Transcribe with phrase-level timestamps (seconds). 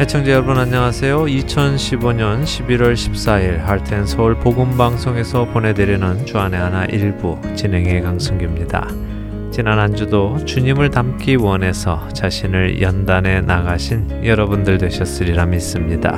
[0.00, 1.24] 애청자 여러분 안녕하세요.
[1.24, 8.88] 2015년 11월 14일 할텐 서울 복음 방송에서 보내드리는 주안의 하나 일부 진행의 강승규입니다.
[9.50, 16.16] 지난 한 주도 주님을 닮기 원해서 자신을 연단해 나가신 여러분들 되셨으리라 믿습니다.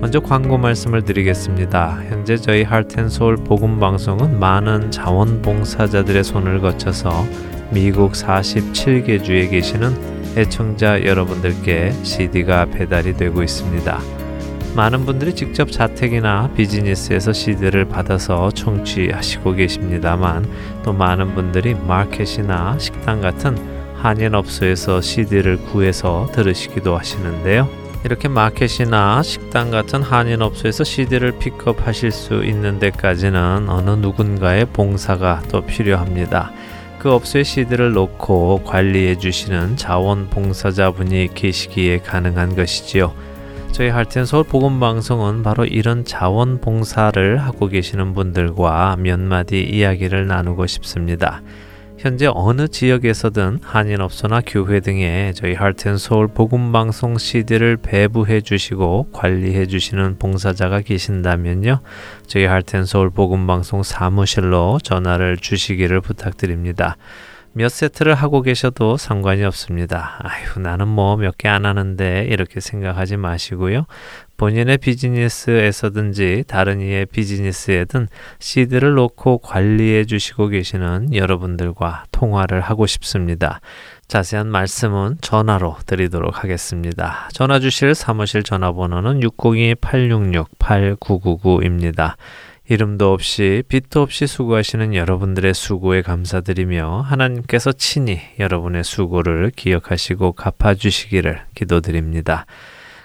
[0.00, 2.04] 먼저 광고 말씀을 드리겠습니다.
[2.08, 7.26] 현재 저희 할텐 서울 복음 방송은 많은 자원봉사자들의 손을 거쳐서
[7.70, 14.00] 미국 47개 주에 계시는 애청자 여러분들께 CD가 배달이 되고 있습니다.
[14.74, 20.48] 많은 분들이 직접 자택이나 비즈니스에서 CD를 받아서 청취하시고 계십니다만
[20.82, 23.56] 또 많은 분들이 마켓이나 식당 같은
[23.96, 27.68] 한인 업소에서 CD를 구해서 들으시기도 하시는데요.
[28.04, 36.52] 이렇게 마켓이나 식당 같은 한인업소에서 CD를 픽업하실 수 있는 데까지는 어느 누군가의 봉사가 또 필요합니다.
[36.98, 43.14] 그 업소에 CD를 놓고 관리해 주시는 자원봉사자분이 계시기에 가능한 것이지요.
[43.70, 50.66] 저희 할텐 서울 복음 방송은 바로 이런 자원봉사를 하고 계시는 분들과 몇 마디 이야기를 나누고
[50.66, 51.42] 싶습니다.
[51.98, 60.82] 현재 어느 지역에서든 한인업소나 교회 등에 저희 할텐서울 복음방송 CD를 배부해 주시고 관리해 주시는 봉사자가
[60.82, 61.80] 계신다면요.
[62.28, 66.96] 저희 할텐서울 복음방송 사무실로 전화를 주시기를 부탁드립니다.
[67.52, 70.18] 몇 세트를 하고 계셔도 상관이 없습니다.
[70.22, 73.86] 아휴, 나는 뭐 몇 개 안 하는데 이렇게 생각하지 마시고요.
[74.36, 78.06] 본인의 비즈니스에서든지 다른 이의 비즈니스에든
[78.38, 83.60] CD를 놓고 관리해 주시고 계시는 여러분들과 통화를 하고 싶습니다.
[84.06, 87.28] 자세한 말씀은 전화로 드리도록 하겠습니다.
[87.32, 92.14] 전화 주실 사무실 전화번호는 602-866-8999입니다.
[92.70, 102.44] 이름도 없이 빛도 없이 수고하시는 여러분들의 수고에 감사드리며 하나님께서 친히 여러분의 수고를 기억하시고 갚아주시기를 기도드립니다.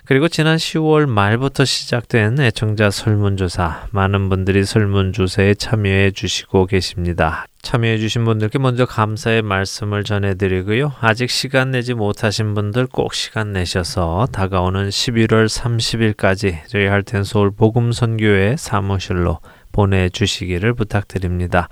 [0.05, 7.45] 그리고 지난 10월 말부터 시작된 애청자 설문조사, 많은 분들이 설문조사에 참여해 주시고 계십니다.
[7.61, 10.91] 참여해 주신 분들께 먼저 감사의 말씀을 전해드리고요.
[10.99, 18.57] 아직 시간 내지 못하신 분들 꼭 시간 내셔서 다가오는 11월 30일까지 저희 할텐 서울 복음선교회
[18.57, 19.39] 사무실로
[19.71, 21.69] 보내주시기를 부탁드립니다.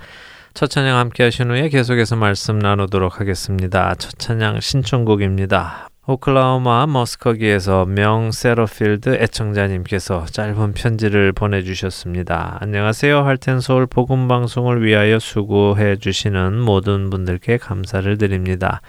[0.54, 3.94] 첫 찬양 함께 하신 후에 계속해서 말씀 나누도록 하겠습니다.
[3.96, 5.91] 첫 찬양 신청곡입니다.
[6.04, 12.58] 오클라호마 머스커기에서 명 세러필드 애청자님께서 짧은 편지를 보내주셨습니다.
[12.60, 13.24] 안녕하세요.
[13.24, 18.80] 할텐 서울 복음 방송을 위하여 수고해 주시는 모든 분들께 감사를 드립니다.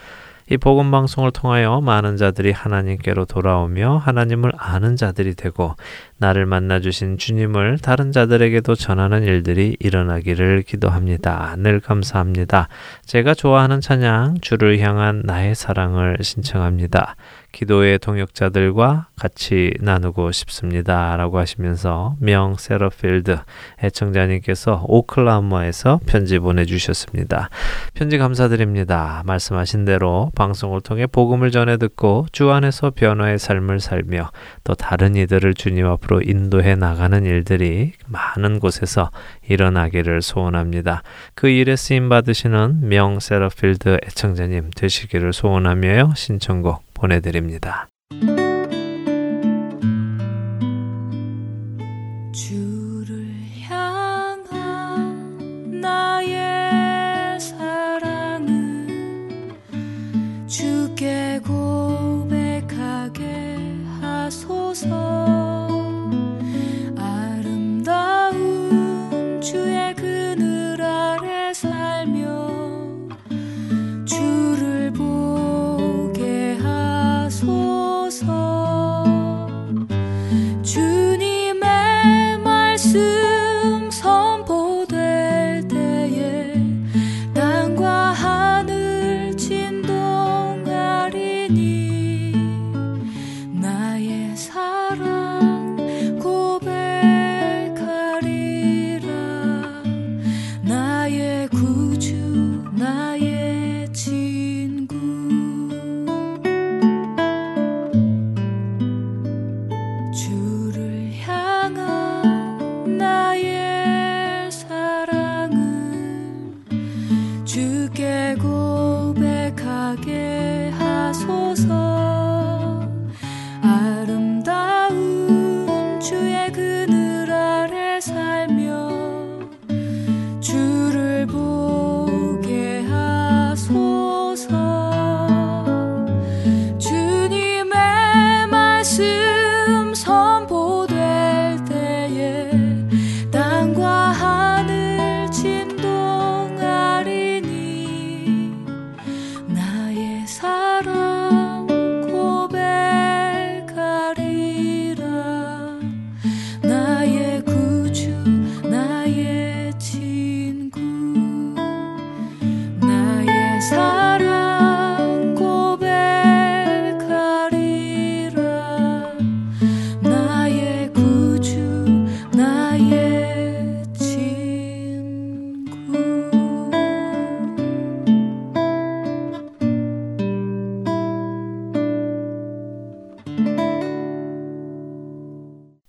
[0.50, 5.76] 이 복음 방송을 통하여 많은 자들이 하나님께로 돌아오며 하나님을 아는 자들이 되고
[6.18, 11.56] 나를 만나 주신 주님을 다른 자들에게도 전하는 일들이 일어나기를 기도합니다.
[11.58, 12.68] 늘 감사합니다.
[13.06, 17.16] 제가 좋아하는 찬양 주를 향한 나의 사랑을 신청합니다.
[17.54, 21.16] 기도의 동역자들과 같이 나누고 싶습니다.
[21.16, 23.38] 라고 하시면서 명 세러필드
[23.82, 27.50] 애청자님께서 오클라호마에서 편지 보내주셨습니다.
[27.94, 29.24] 편지 감사드립니다.
[29.26, 34.32] 말씀하신 대로 방송을 통해 복음을 전해 듣고 주 안에서 변화의 삶을 살며
[34.64, 39.12] 또 다른 이들을 주님 앞으로 인도해 나가는 일들이 많은 곳에서
[39.48, 41.04] 일어나기를 소원합니다.
[41.36, 46.14] 그 일에 쓰임 받으시는 명 세러필드 애청자님 되시기를 소원하며요.
[46.16, 47.93] 신청곡 보내드립니다.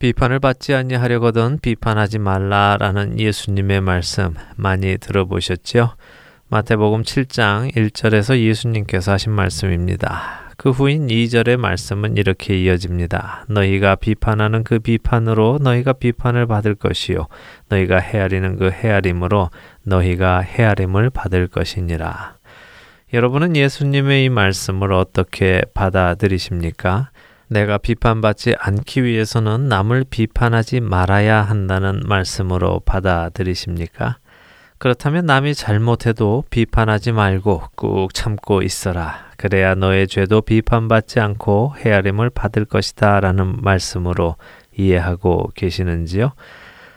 [0.04, 5.94] 비판을 받지 아니하려거든 비판하지 말라라는 예수님의 말씀 많이 들어보셨지요?
[6.48, 10.52] 마태복음 7장 1절에서 예수님께서 하신 말씀입니다.
[10.58, 13.46] 그 후인 2절의 말씀은 이렇게 이어집니다.
[13.48, 17.28] 너희가 비판하는 그 비판으로 너희가 비판을 받을 것이요
[17.70, 19.48] 너희가 헤아리는 그 헤아림으로
[19.84, 22.36] 너희가 헤아림을 받을 것이니라.
[23.14, 27.08] 여러분은 예수님의 이 말씀을 어떻게 받아들이십니까?
[27.49, 34.19] 내가 비판받지 않기 위해서는 남을 비판하지 말아야 한다는 말씀으로 받아들이십니까?
[34.79, 39.31] 그렇다면 남이 잘못해도 비판하지 말고 꾹 참고 있어라.
[39.37, 43.20] 그래야 너의 죄도 비판받지 않고 헤아림을 받을 것이다.
[43.20, 44.37] 라는 말씀으로
[44.76, 46.32] 이해하고 계시는지요?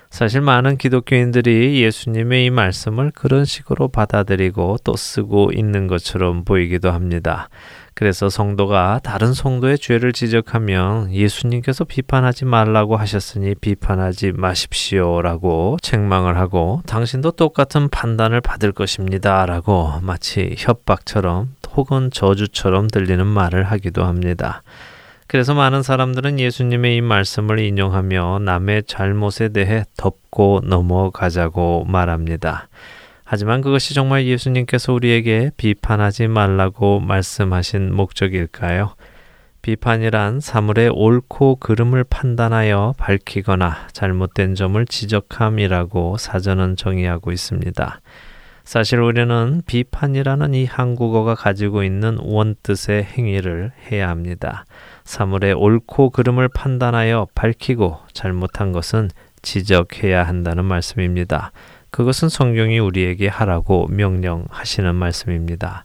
[0.10, 7.50] 사실 많은 기독교인들이 예수님의 이 말씀을 그런 식으로 받아들이고 또 쓰고 있는 것처럼 보이기도 합니다.
[7.98, 16.84] 그래서 성도가 다른 성도의 죄를 지적하면 예수님께서 비판하지 말라고 하셨으니 비판하지 마십시오 라고 책망을 하고
[16.86, 24.62] 당신도 똑같은 판단을 받을 것입니다 라고 마치 협박처럼 혹은 저주처럼 들리는 말을 하기도 합니다.
[25.26, 32.70] 그래서 많은 사람들은 예수님의 이 말씀을 인용하며 남의 잘못에 대해 덮고 넘어가자고 말합니다.
[33.30, 38.96] 하지만 그것이 정말 예수님께서 우리에게 비판하지 말라고 말씀하신 목적일까요?
[39.62, 48.00] 비판이란 사물의 옳고 그름을 판단하여 밝히거나 잘못된 점을 지적함이라고 사전은 정의하고 있습니다.
[48.64, 54.64] 사실 우리는 비판이라는 이 한국어가 가지고 있는 원뜻의 행위를 해야 합니다.
[55.04, 59.10] 사물의 옳고 그름을 판단하여 밝히고 잘못한 것은
[59.42, 61.52] 지적해야 한다는 말씀입니다.
[61.98, 65.84] 그것은 성경이 우리에게 하라고 명령하시는 말씀입니다.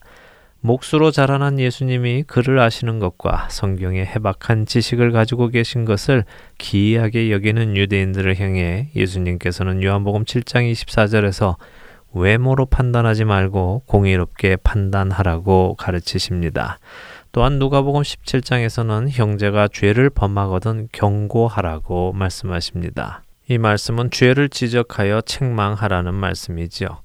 [0.60, 6.26] 목수로 자라난 예수님이 그를 아시는 것과 성경의 해박한 지식을 가지고 계신 것을
[6.58, 11.56] 기이하게 여기는 유대인들을 향해 예수님께서는 요한복음 7장 24절에서
[12.12, 16.78] 외모로 판단하지 말고 공의롭게 판단하라고 가르치십니다.
[17.32, 23.21] 또한 누가복음 17장에서는 형제가 죄를 범하거든 경고하라고 말씀하십니다.
[23.48, 27.00] 이 말씀은 죄를 지적하여 책망하라는 말씀이지요.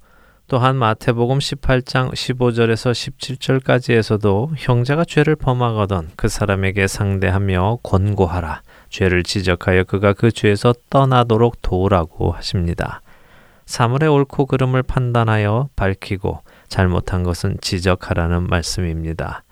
[0.46, 8.62] 또한 마태복음 18장 15절에서 17절까지에서도 형제가 죄를 범하거든 그 사람에게 상대하며 권고하라.
[8.88, 13.02] 죄를 지적하여 그가 그 죄에서 떠나도록 도우라고 하십니다.
[13.66, 19.44] 사물의 옳고 그름을 판단하여 밝히고 잘못한 것은 지적하라는 말씀입니다.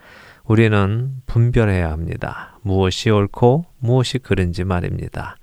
[0.44, 2.58] 우리는 분별해야 합니다.
[2.62, 5.36] 무엇이 옳고 무엇이 그른지 말입니다.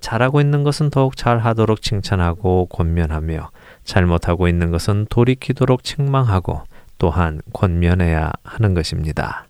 [0.00, 3.50] 잘하고 있는 것은 더욱 잘하도록 칭찬하고 권면하며
[3.84, 6.62] 잘못하고 있는 것은 돌이키도록 책망하고
[6.98, 9.46] 또한 권면해야 하는 것입니다.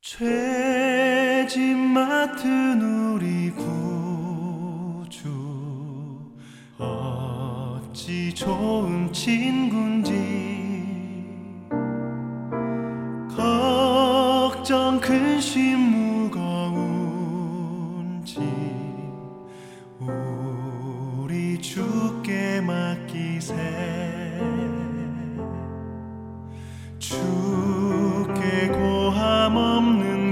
[0.00, 5.28] 죄짐 맡은 우리 구주
[6.78, 10.12] 어찌 좋은 친군지
[13.36, 16.27] 걱정 근심 무
[21.60, 23.54] 주께 맡기세.
[26.98, 30.27] 주께 고함 없는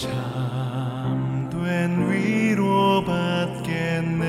[0.00, 4.28] 참된 위로 받겠네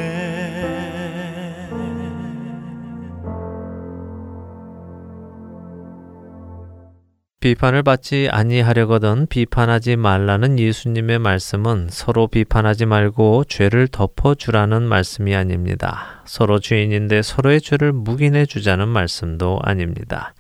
[7.40, 16.22] 비판을 받지 아니하려거든 비판하지 말라는 예수님의 말씀은 서로 비판하지 말고 죄를 덮어 주라는 말씀이 아닙니다.
[16.26, 20.34] 서로 죄인인데 서로의 죄를 묵인해 주자는 말씀도 아닙니다.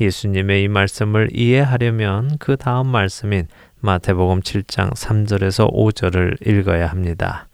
[0.00, 3.48] 예수님의 이 말씀을 이해하려면 그 다음 말씀인
[3.84, 7.48] 마태복음 7장 3절에서 5절을 읽어야 합니다.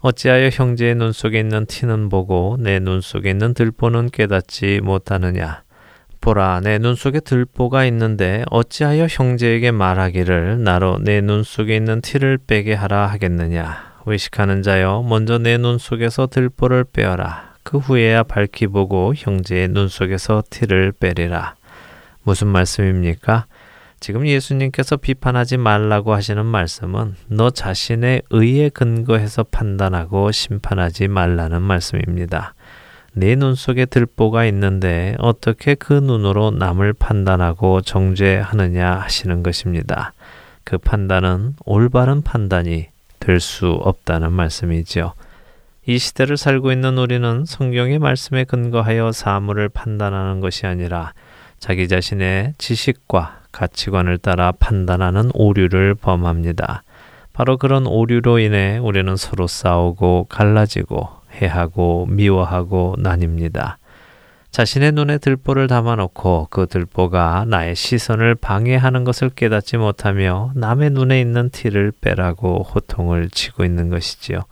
[0.00, 5.62] 어찌하여 형제의 눈 속에 있는 티는 보고 내 눈 속에 있는 들보는 깨닫지 못하느냐?
[6.20, 12.38] 보라, 내 눈 속에 들보가 있는데 어찌하여 형제에게 말하기를 나로 내 눈 속에 있는 티를
[12.44, 14.00] 빼게 하라 하겠느냐?
[14.04, 17.54] 의식하는 자여, 먼저 내 눈 속에서 들보를 빼어라.
[17.62, 21.54] 그 후에야 밝히 보고 형제의 눈 속에서 티를 빼리라.
[22.24, 23.46] 무슨 말씀입니까?
[24.00, 32.54] 지금 예수님께서 비판하지 말라고 하시는 말씀은 너 자신의 의에 근거해서 판단하고 심판하지 말라는 말씀입니다.
[33.14, 40.12] 내 눈 속에 들보가 있는데 어떻게 그 눈으로 남을 판단하고 정죄하느냐 하시는 것입니다.
[40.62, 42.86] 그 판단은 올바른 판단이
[43.18, 45.14] 될 수 없다는 말씀이지요.
[45.86, 51.12] 이 시대를 살고 있는 우리는 성경의 말씀에 근거하여 사물을 판단하는 것이 아니라
[51.58, 56.84] 자기 자신의 지식과 가치관을 따라 판단하는 오류를 범합니다.
[57.32, 63.76] 바로 그런 오류로 인해 우리는 서로 싸우고 갈라지고 해하고 미워하고 나뉩니다.
[64.52, 71.50] 자신의 눈에 들보를 담아놓고 그 들보가 나의 시선을 방해하는 것을 깨닫지 못하며 남의 눈에 있는
[71.50, 74.42] 티를 빼라고 호통을 치고 있는 것이지요.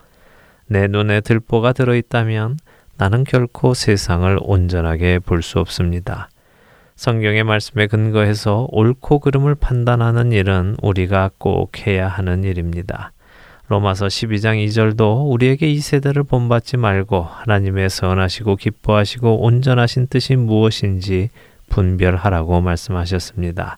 [0.66, 2.58] 내 눈에 들보가 들어있다면
[2.98, 6.28] 나는 결코 세상을 온전하게 볼 수 없습니다.
[6.96, 13.12] 성경의 말씀에 근거해서 옳고 그름을 판단하는 일은 우리가 꼭 해야 하는 일입니다.
[13.68, 21.30] 로마서 12장 2절도 우리에게 이 세대를 본받지 말고 하나님의 선하시고 기뻐하시고 온전하신 뜻이 무엇인지
[21.68, 23.76] 분별하라고 말씀하셨습니다.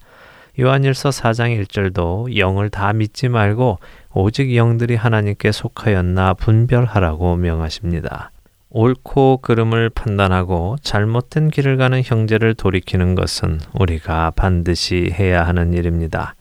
[0.61, 3.79] 요한일서 4장 1절도 영을 다 믿지 말고
[4.15, 8.31] 오직 영들이 하나님께 속하였나 분별하라고 명하십니다.
[8.71, 16.35] 옳고 그름을 판단하고 잘못된 길을 가는 형제를 돌이키는 것은 우리가 반드시 해야 하는 일입니다.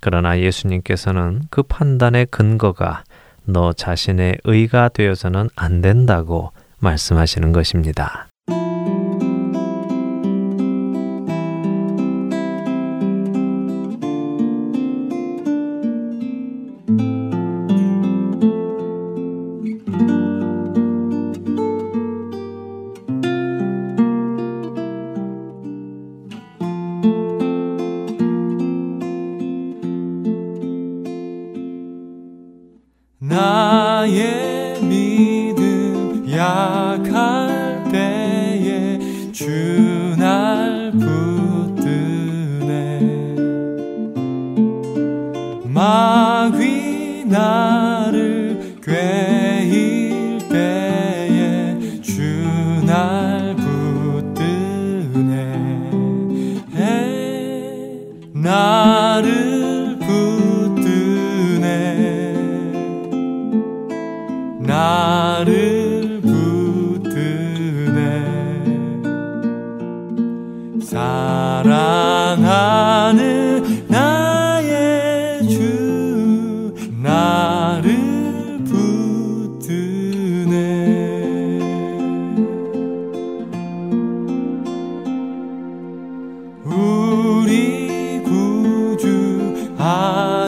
[0.00, 3.04] 그러나 예수님께서는 그 판단의 근거가
[3.44, 8.29] 너 자신의 의가 되어서는 안 된다고 말씀하시는 것입니다.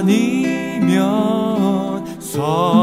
[0.03, 0.91] 아니면
[2.21, 2.82] 서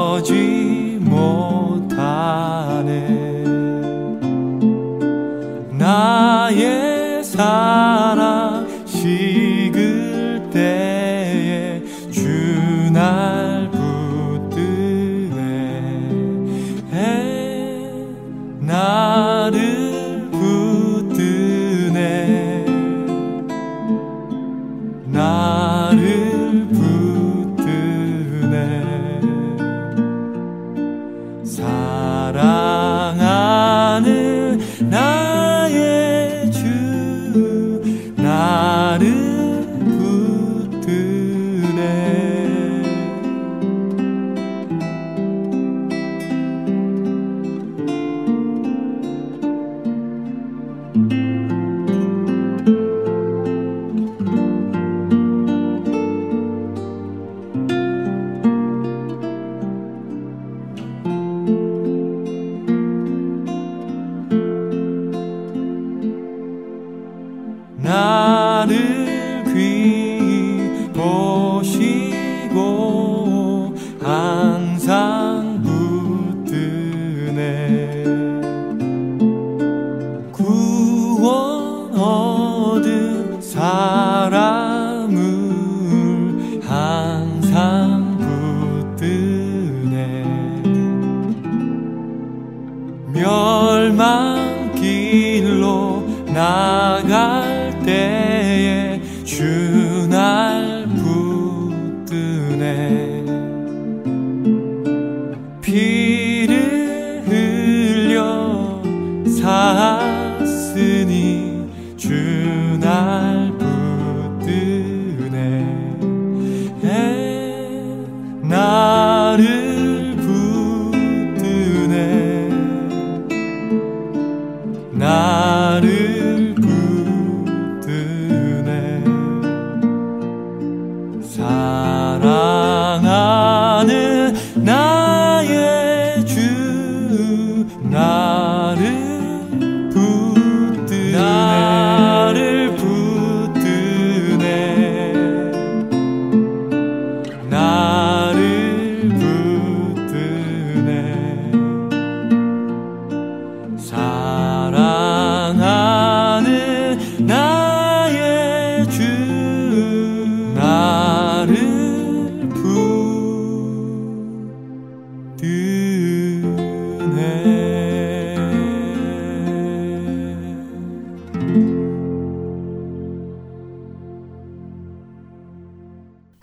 [111.99, 113.28] 주나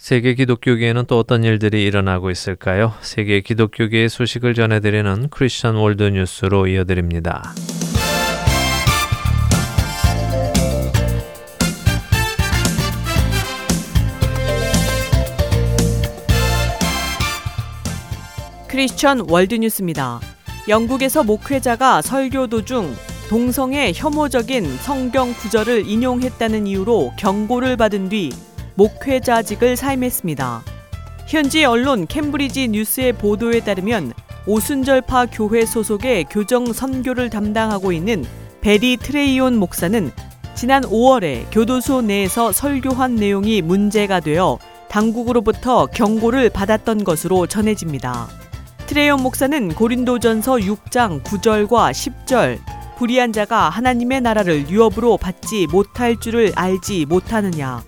[0.06, 2.94] 세계 기독교계에는 또 어떤 일들이 일어나고 있을까요?
[3.00, 7.52] 세계 기독교계의 소식을 전해드리는 Christian World News로 이어드립니다.
[18.68, 20.20] Christian World News입니다.
[20.68, 22.94] 영국에서 목회자가 설교 도중
[23.28, 28.30] 동성애 혐오적인 성경 구절을 인용했다는 이유로 경고를 받은 뒤
[28.76, 30.62] 목회자직을 사임했습니다.
[31.26, 34.12] 현지 언론 캠브리지 뉴스의 보도에 따르면
[34.46, 38.24] 오순절파 교회 소속의 교정 선교를 담당하고 있는
[38.60, 40.12] 베리 트레이온 목사는
[40.54, 44.58] 지난 5월에 교도소 내에서 설교한 내용이 문제가 되어
[44.88, 48.28] 당국으로부터 경고를 받았던 것으로 전해집니다.
[48.86, 52.58] 트레이온 목사는 고린도전서 6장 9절과 10절
[52.96, 57.82] 불의한 자가 하나님의 나라를 유업으로 받지 못할 줄을 알지 못하느냐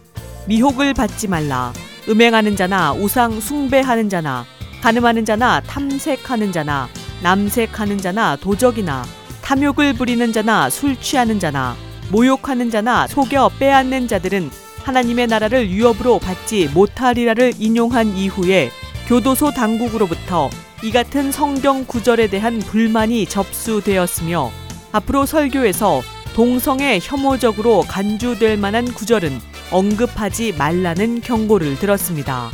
[0.49, 1.75] 미혹을 받지 말라.
[2.09, 4.47] 음행하는 자나 우상 숭배하는 자나
[4.81, 6.89] 가늠하는 자나 탐색하는 자나
[7.23, 9.05] 남색하는 자나 도적이나
[9.43, 11.77] 탐욕을 부리는 자나 술 취하는 자나
[12.11, 14.51] 모욕하는 자나 속여 빼앗는 자들은
[14.85, 18.71] 하나님의 나라를 유업으로 받지 못하리라를 인용한 이후에
[19.07, 20.49] 교도소 당국으로부터
[20.83, 24.51] 이 같은 성경 구절에 대한 불만이 접수되었으며
[24.93, 26.01] 앞으로 설교에서
[26.35, 32.51] 동성애 혐오적으로 간주될 만한 구절은 언급하지 말라는 경고를 들었습니다.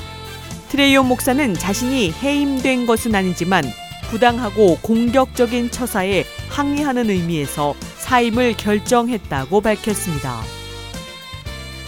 [0.69, 3.65] 트레이온 목사는 자신이 해임된 것은 아니지만
[4.11, 10.41] 부당하고 공격적인 처사에 항의하는 의미에서 사임을 결정했다고 밝혔습니다.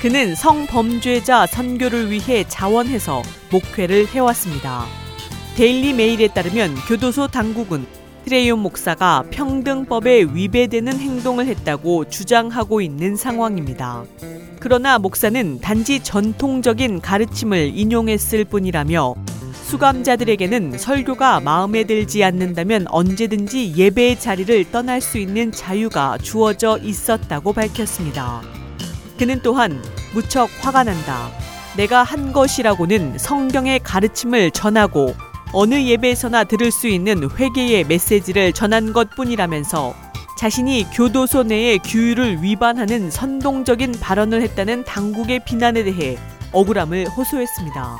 [0.01, 4.87] 그는 성범죄자 선교를 위해 자원해서 목회를 해왔습니다.
[5.57, 7.87] 데일리 메일에 따르면 교도소 당국은
[8.27, 14.03] 트레이온 목사가 평등법에 위배되는 행동을 했다고 주장하고 있는 상황입니다.
[14.59, 19.15] 그러나 목사는 단지 전통적인 가르침을 인용했을 뿐이라며
[19.63, 28.43] 수감자들에게는 설교가 마음에 들지 않는다면 언제든지 예배의 자리를 떠날 수 있는 자유가 주어져 있었다고 밝혔습니다.
[29.17, 29.81] 그는 또한
[30.13, 31.31] 무척 화가 난다.
[31.77, 35.15] 내가 한 것이라고는 성경의 가르침을 전하고
[35.53, 39.95] 어느 예배에서나 들을 수 있는 회개의 메시지를 전한 것 뿐이라면서
[40.39, 46.19] 자신이 교도소 내의 규율을 위반하는 선동적인 발언을 했다는 당국의 비난에 대해
[46.53, 47.97] 억울함을 호소했습니다.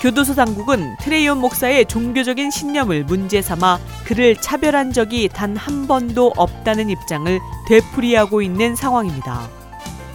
[0.00, 6.88] 교도소 당국은 트레이온 목사의 종교적인 신념을 문제 삼아 그를 차별한 적이 단 한 번도 없다는
[6.88, 7.38] 입장을
[7.68, 9.48] 되풀이하고 있는 상황입니다.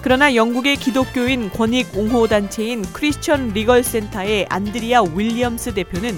[0.02, 6.18] 그러나 영국의 기독교인 권익 옹호 단체인 크리스천 리걸 센터의 안드리아 윌리엄스 대표는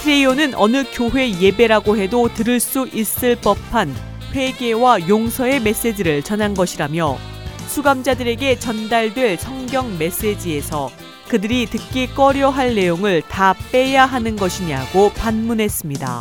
[0.00, 3.94] 트레이온은 어느 교회 예배라고 해도 들을 수 있을 법한
[4.32, 7.18] 회개와 용서의 메시지를 전한 것이라며
[7.66, 10.90] 수감자들에게 전달될 성경 메시지에서
[11.28, 16.20] 그들이 듣기 꺼려 할 내용을 다 빼야 하는 것이냐고 반문했습니다.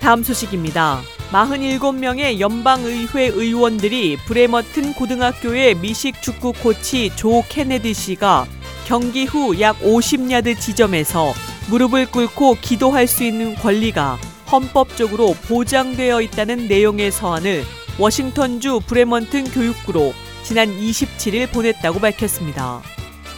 [0.00, 1.00] 다음 소식입니다.
[1.32, 8.46] 47명의 연방의회 의원들이 브레머튼 고등학교의 미식 축구 코치 조 케네디 씨가
[8.86, 11.32] 경기 후 약 50야드 지점에서
[11.68, 14.18] 무릎을 꿇고 기도할 수 있는 권리가
[14.50, 17.64] 헌법적으로 보장되어 있다는 내용의 서한을
[17.98, 22.80] 워싱턴주 브레먼튼 교육구로 지난 27일 보냈다고 밝혔습니다.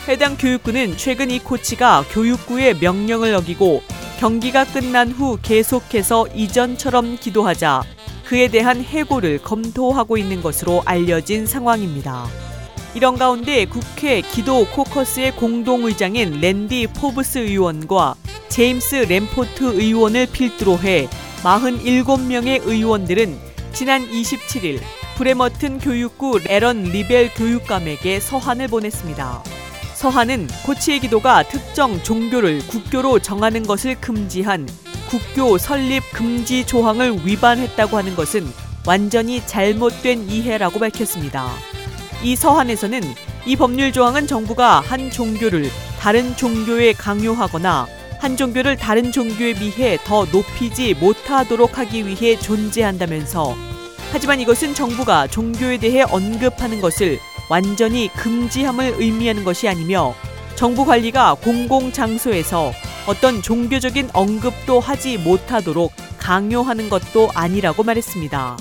[0.07, 3.83] 해당 교육구는 최근 이 코치가 교육구의 명령을 어기고
[4.19, 7.85] 경기가 끝난 후 계속해서 이전처럼 기도하자
[8.25, 12.27] 그에 대한 해고를 검토하고 있는 것으로 알려진 상황입니다.
[12.97, 18.17] 이런 가운데 국회 기도 코커스의 공동의장인 랜디 포브스 의원과
[18.49, 21.09] 제임스 램포트 의원을 필두로 해
[21.43, 23.39] 47명의 의원들은
[23.73, 24.81] 지난 27일
[25.17, 29.45] 브레머튼 교육구 에런 리벨 교육감에게 서한을 보냈습니다.
[29.99, 34.69] 서한은 코치의 기도가 특정 종교를 국교로 정하는 것을 금지한
[35.09, 38.47] 국교 설립 금지 조항을 위반했다고 하는 것은
[38.87, 41.51] 완전히 잘못된 이해라고 밝혔습니다.
[42.23, 43.03] 이 서한에서는
[43.45, 47.89] 이 법률 조항은 정부가 한 종교를 다른 종교에 강요하거나
[48.21, 53.57] 한 종교를 다른 종교에 비해 더 높이지 못하도록 하기 위해 존재한다면서
[54.13, 60.15] 하지만 이것은 정부가 종교에 대해 언급하는 것을 완전히 금지함을 의미하는 것이 아니며
[60.55, 62.73] 정부 관리가 공공장소에서
[63.07, 68.59] 어떤 종교적인 언급도 하지 못하도록 강요하는 것도 아니라고 말했습니다.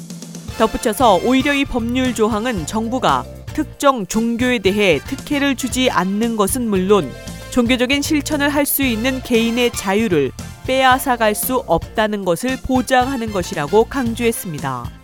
[0.57, 7.11] 덧붙여서 오히려 이 법률 조항은 정부가 특정 종교에 대해 특혜를 주지 않는 것은 물론
[7.51, 10.31] 종교적인 실천을 할 수 있는 개인의 자유를
[10.67, 14.96] 빼앗아갈 수 없다는 것을 보장하는 것이라고 강조했습니다.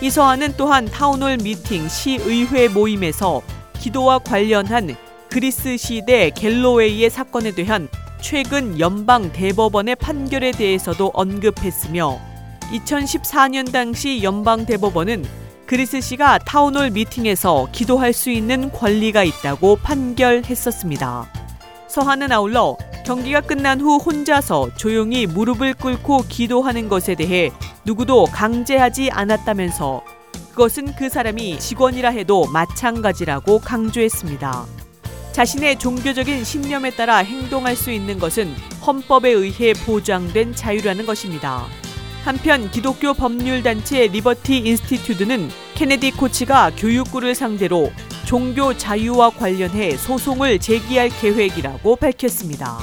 [0.00, 3.42] 이 서한은 또한 town hall meeting 시의회 모임에서
[3.78, 4.96] 기도와 관련한
[5.30, 7.88] 그리스 시 대 갤로웨이의 사건에 대한
[8.20, 12.18] 최근 연방 대법원의 판결에 대해서도 언급했으며
[12.72, 15.24] 2014년 당시 연방 대법원은
[15.66, 21.43] 그리스 씨가 town hall meeting에서 기도할 수 있는 권리가 있다고 판결했었습니다.
[21.94, 22.76] 서한은 아울러
[23.06, 27.52] 경기가 끝난 후 혼자서 조용히 무릎을 꿇고 기도하는 것에 대해
[27.84, 30.02] 누구도 강제하지 않았다면서
[30.50, 34.66] 그것은 그 사람이 직원이라 해도 마찬가지라고 강조했습니다.
[35.30, 38.52] 자신의 종교적인 신념에 따라 행동할 수 있는 것은
[38.84, 41.64] 헌법에 의해 보장된 자유라는 것입니다.
[42.24, 47.92] 한편 기독교 법률단체 Liberty Institute는 케네디 코치가 교육부를 상대로
[48.24, 52.78] 종교 자유와 관련해 소송을 제기할 계획이라고 밝혔습니다.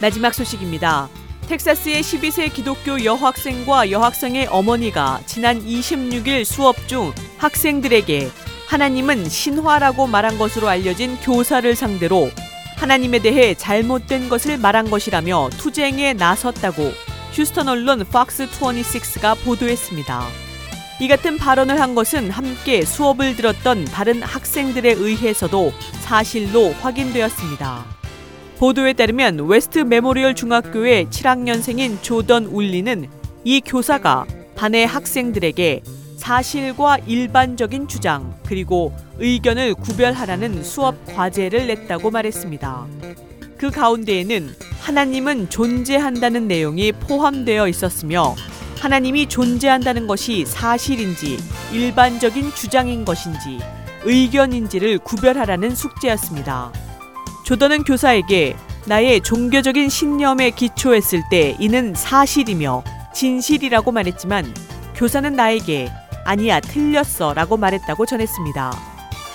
[0.00, 1.08] 마지막 소식입니다.
[1.48, 8.28] 텍사스의 12세 기독교 여학생과 여학생의 어머니가 지난 26일 수업 중 학생들에게
[8.66, 12.30] 하나님은 신화라고 말한 것으로 알려진 교사를 상대로
[12.76, 16.92] 하나님에 대해 잘못된 것을 말한 것이라며 투쟁에 나섰다고
[17.32, 20.22] 휴스턴 언론 Fox 26가 보도했습니다.
[21.00, 27.84] 이 같은 발언을 한 것은 함께 수업을 들었던 다른 학생들에 의해서도 사실로 확인되었습니다.
[28.58, 33.08] 보도에 따르면 웨스트 메모리얼 중학교의 7학년생인 조던 울리는
[33.44, 35.82] 이 교사가 반의 학생들에게
[36.16, 42.86] 사실과 일반적인 주장 그리고 의견을 구별하라는 수업 과제를 냈다고 말했습니다.
[43.58, 48.34] 그 가운데에는 하나님은 존재한다는 내용이 포함되어 있었으며
[48.80, 51.38] 하나님이 존재한다는 것이 사실인지
[51.72, 53.58] 일반적인 주장인 것인지
[54.04, 56.72] 의견인지를 구별하라는 숙제였습니다.
[57.44, 64.54] 조던은 교사에게 나의 종교적인 신념에 기초했을 때 이는 사실이며 진실이라고 말했지만
[64.94, 65.90] 교사는 나에게
[66.26, 68.72] 아니야 틀렸어 라고 말했다고 전했습니다.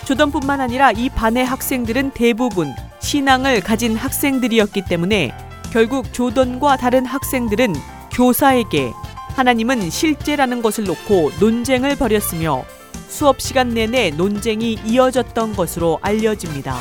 [0.06, 5.32] 조던뿐만 아니라 이 반의 학생들은 대부분 신앙을 가진 학생들이었기 때문에
[5.72, 7.74] 결국 조던과 다른 학생들은
[8.12, 8.92] 교사에게
[9.36, 12.64] 하나님은 실제라는 것을 놓고 논쟁을 벌였으며
[13.08, 16.76] 수업 시간 내내 논쟁이 이어졌던 것으로 알려집니다.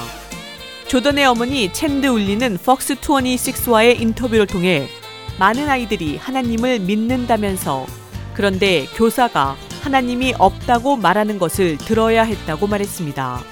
[0.89, 4.89] 조던의 어머니 챈드 울리는 퍽스 26와의 인터뷰를 통해
[5.39, 7.87] 많은 아이들이 하나님을 믿는다면서
[8.35, 13.43] 그런데 교사가 하나님이 없다고 말하는 것을 들어야 했다고 말했습니다.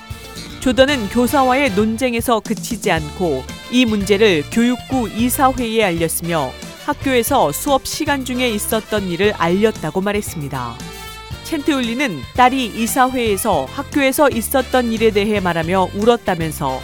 [0.60, 6.50] 조던은 교사와의 논쟁에서 그치지 않고 이 문제를 교육부 이사회에 알렸으며
[6.84, 10.74] 학교에서 수업 시간 중에 있었던 일을 알렸다고 말했습니다.
[11.44, 16.80] 챈트 울리는 딸이 이사회에서 학교에서 있었던 일에 대해 말하며 울었다면서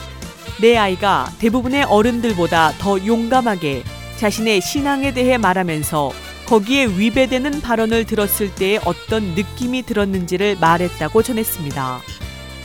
[0.61, 3.83] 내 아이가 대부분의 어른들보다 더 용감하게
[4.17, 6.13] 자신의 신앙에 대해 말하면서
[6.47, 12.01] 거기에 위배되는 발언을 들었을 때의 어떤 느낌이 들었는지를 말했다고 전했습니다.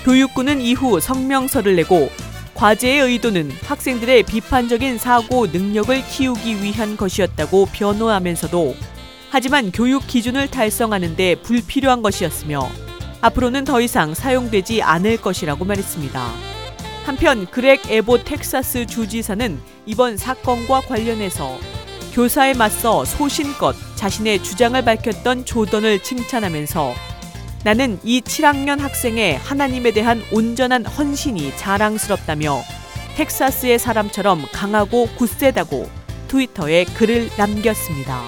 [0.04, 2.10] 교육부는 이후 성명서를 내고
[2.56, 8.76] 과제의 의도는 학생들의 비판적인 사고 능력을 키우기 위한 것이었다고 변호하면서도
[9.30, 12.68] 하지만 교육 기준을 달성하는데 불필요한 것이었으며
[13.22, 16.30] 앞으로는 더 이상 사용되지 않을 것이라고 말했습니다.
[17.06, 21.58] 한편 그렉 에보 텍사스 주지사는 이번 사건과 관련해서
[22.20, 26.94] 교사에 맞서 소신껏 자신의 주장을 밝혔던 조던을 칭찬하면서
[27.64, 32.62] 나는 이 7학년 학생의 하나님에 대한 온전한 헌신이 자랑스럽다며
[33.16, 35.90] 텍사스의 사람처럼 강하고 굳세다고
[36.28, 38.22] 트위터에 글을 남겼습니다.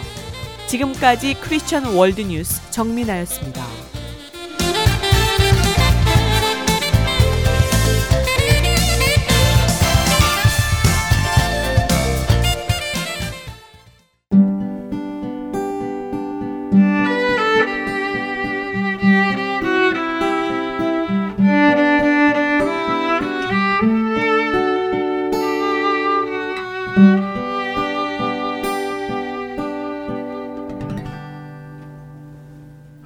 [0.68, 3.91] 지금까지 크리스천 월드 뉴스 정민아였습니다.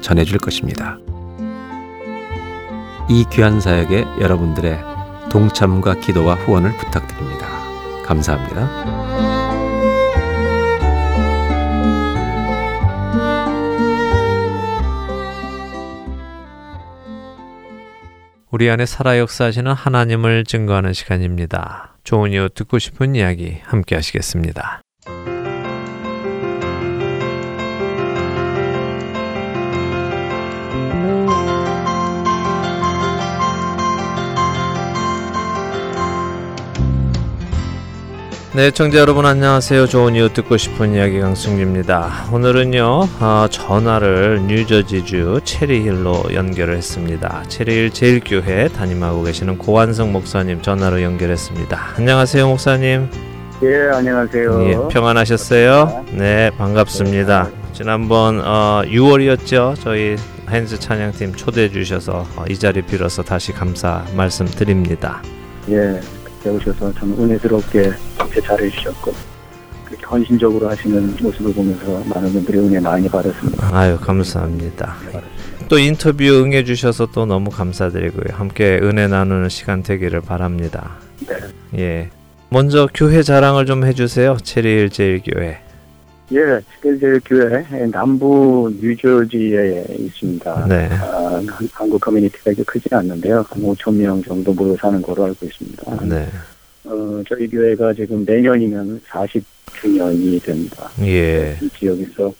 [0.00, 0.98] 전해줄 것입니다.
[3.08, 4.78] 이 귀한 사역에 여러분들의
[5.30, 7.48] 동참과 기도와 후원을 부탁드립니다.
[8.04, 9.00] 감사합니다.
[18.50, 21.96] 우리 안에 살아 역사하시는 하나님을 증거하는 시간입니다.
[22.02, 24.82] 좋은 이유 듣고 싶은 이야기 함께 하시겠습니다.
[38.52, 39.86] 네, 청자 여러분 안녕하세요.
[39.86, 42.30] 좋은 이유 듣고 싶은 이야기 강승규입니다.
[42.32, 47.44] 오늘은요 어, 전화를 뉴저지주 체리힐로 연결을 했습니다.
[47.46, 51.94] 체리힐 제일교회 담임하고 계시는 고한성 목사님 전화로 연결했습니다.
[51.96, 53.08] 안녕하세요, 목사님.
[53.62, 54.64] 예, 안녕하세요.
[54.64, 56.06] 예, 평안하셨어요?
[56.14, 57.50] 네, 반갑습니다.
[57.72, 59.76] 지난번 어, 6월이었죠.
[59.80, 60.16] 저희
[60.48, 65.22] 핸즈 찬양팀 초대해 주셔서 어, 이 자리 빌어서 다시 감사 말씀드립니다.
[65.70, 66.00] 예,
[66.48, 67.92] 오셔서 참 은혜스럽게
[68.32, 69.12] 제 잘해 주셨고
[69.84, 73.76] 그렇게 헌신적으로 하시는 모습을 보면서 많은 분들이 은혜 많이 받았습니다.
[73.76, 74.96] 아유, 감사합니다.
[75.68, 78.36] 또 인터뷰 응해 주셔서 또 너무 감사드리고요.
[78.36, 80.92] 함께 은혜 나누는 시간 되기를 바랍니다.
[81.26, 81.36] 네.
[81.78, 82.10] 예.
[82.48, 84.38] 먼저 교회 자랑을 좀 해주세요.
[84.42, 85.60] 체리일 제일교회.
[86.32, 90.66] 예, 스켈젤 교회 남부 뉴저지에 있습니다.
[90.68, 90.88] 네.
[90.92, 93.44] 아, 한- 한국 커뮤니티가 이렇게 크지 않는데요.
[93.48, 96.04] 한 5천 명 정도 모여 사는 거로 알고 있습니다.
[96.06, 96.28] 네.
[96.84, 100.88] 어, 저희 교회가 지금 내년이면 40주년이 됩니다.
[101.02, 101.58] 예.
[101.60, 102.32] 이 지역에서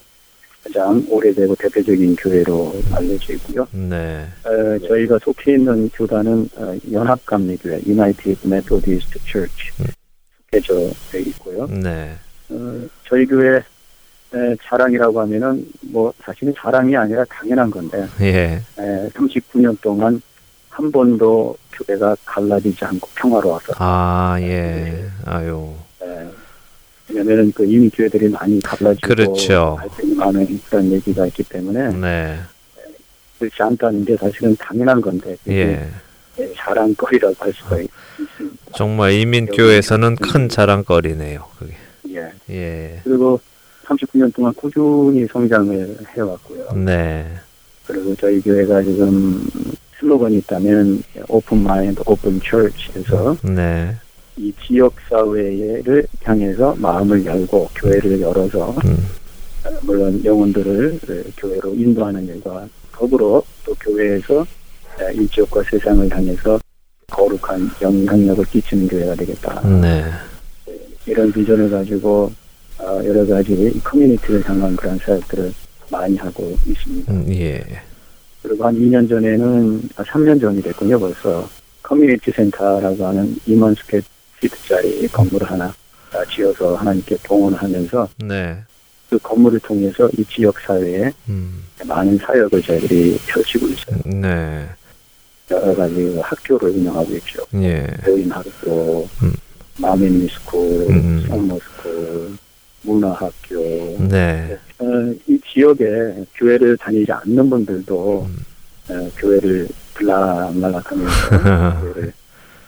[0.62, 3.66] 가장 오래되고 대표적인 교회로 알려져 있고요.
[3.72, 4.24] 네.
[4.44, 9.72] 어, 저희가 속해 있는 교단은 어, 연합감리교회 United Methodist Church
[10.53, 10.90] 속해져
[11.26, 11.66] 있고요.
[11.66, 12.12] 네.
[12.50, 13.62] 어, 저희 교회
[14.33, 18.61] 에, 자랑이라고 하면은 뭐 사실은 자랑이 아니라 당연한 건데 예.
[18.79, 20.21] 에, 39년 동안
[20.69, 25.05] 한 번도 교회가 갈라지지 않고 평화로워서 아, 예.
[25.27, 25.73] 아유.
[26.03, 26.29] 에,
[27.09, 29.77] 왜냐면은 그 이미 교회들이 많이 갈라지고 그렇죠.
[29.81, 32.38] 갈등이 많은 그런 얘기가 있기 때문에 네.
[33.40, 35.88] 그렇지 않다는 게 사실은 당연한 건데 예.
[36.57, 38.57] 자랑거리라고 할 수가 있- 있습니다.
[38.77, 41.45] 정말 이민교회에서는 큰 자랑거리네요.
[41.59, 41.75] 그게.
[42.11, 42.31] 예.
[42.49, 43.01] 예.
[43.03, 43.40] 그리고
[43.90, 46.72] 39년 동안 꾸준히 성장을 해왔고요.
[46.85, 47.26] 네.
[47.87, 49.46] 그리고 저희 교회가 지금
[49.98, 53.94] 슬로건이 있다면 open mind open church에서 네.
[54.37, 59.07] 이 지역 사회를 향해서 마음을 열고 교회를 열어서 음.
[59.66, 66.59] 어, 물론 영혼들을 그 교회로 인도하는 일과 더불어 또 교회에서 어, 이 지역과 세상을 향해서
[67.09, 69.61] 거룩한 영향력을 끼치는 교회가 되겠다.
[69.81, 70.05] 네.
[71.07, 72.33] 이런 비전을 가지고
[72.81, 75.53] 어, 여러 가지 커뮤니티를 향한 그런 사역들을
[75.90, 77.12] 많이 하고 있습니다.
[77.12, 77.62] 음, 예.
[78.43, 81.49] 그리고 한 2년 전에는, 아, 3년 전이 됐군요, 벌써.
[81.83, 84.01] 커뮤니티 센터라고 하는 2만 square
[84.40, 85.75] feet짜리 건물을 하나
[86.12, 88.57] 아, 지어서 하나님께 봉헌하면서 네.
[89.11, 91.64] 그 건물을 통해서 이 지역 사회에 음.
[91.85, 93.97] 많은 사역을 저희들이 펼치고 있어요.
[94.07, 94.66] 네.
[95.51, 97.43] 여러 가지 학교를 운영하고 있죠.
[97.55, 97.85] 예.
[98.03, 99.35] 배우인 학교, 음.
[99.79, 101.25] Mommy and Me school, 음.
[101.29, 102.37] summer school,
[102.83, 104.59] 문화학교, 네.
[104.79, 104.85] 어,
[105.27, 108.45] 이 지역에 교회를 다니지 않는 분들도 음.
[108.90, 111.31] 어, 교회를 들락날락하면서
[111.81, 112.12] 교회를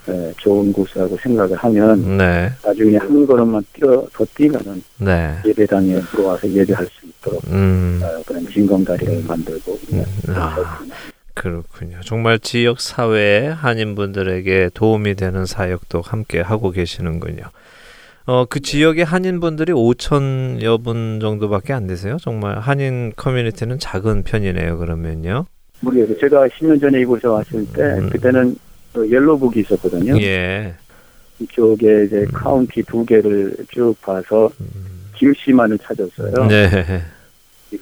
[0.08, 2.50] 어, 좋은 곳이라고 생각을 하면 네.
[2.64, 5.36] 나중에 한 걸음만 뛰어 더 뛰면은 네.
[5.46, 8.00] 예배당에 들어와서 예배할 수 있도록 음.
[8.02, 10.04] 어, 그런 징검다리를 만들고 음.
[10.28, 10.80] 아.
[11.34, 11.98] 그렇군요.
[12.04, 17.44] 정말 지역 사회에 한인분들에게 도움이 되는 사역도 함께 하고 계시는군요.
[18.26, 22.16] 어, 그 지역의 한인분들이 5천여 분 정도밖에 안 되세요?
[22.20, 25.46] 정말 한인 커뮤니티는 작은 편이네요, 그러면요.
[25.80, 26.18] 모르겠어요.
[26.18, 28.08] 제가 10년 전에 이곳에 왔을 때 음.
[28.10, 28.56] 그때는
[28.92, 30.20] 그 옐로북이 있었거든요.
[30.20, 30.74] 예.
[31.40, 32.28] 이쪽에 이제 음.
[32.32, 34.50] 카운티 두 개를 쭉 봐서
[35.16, 36.46] 김 씨만을 찾았어요.
[36.48, 37.02] 네.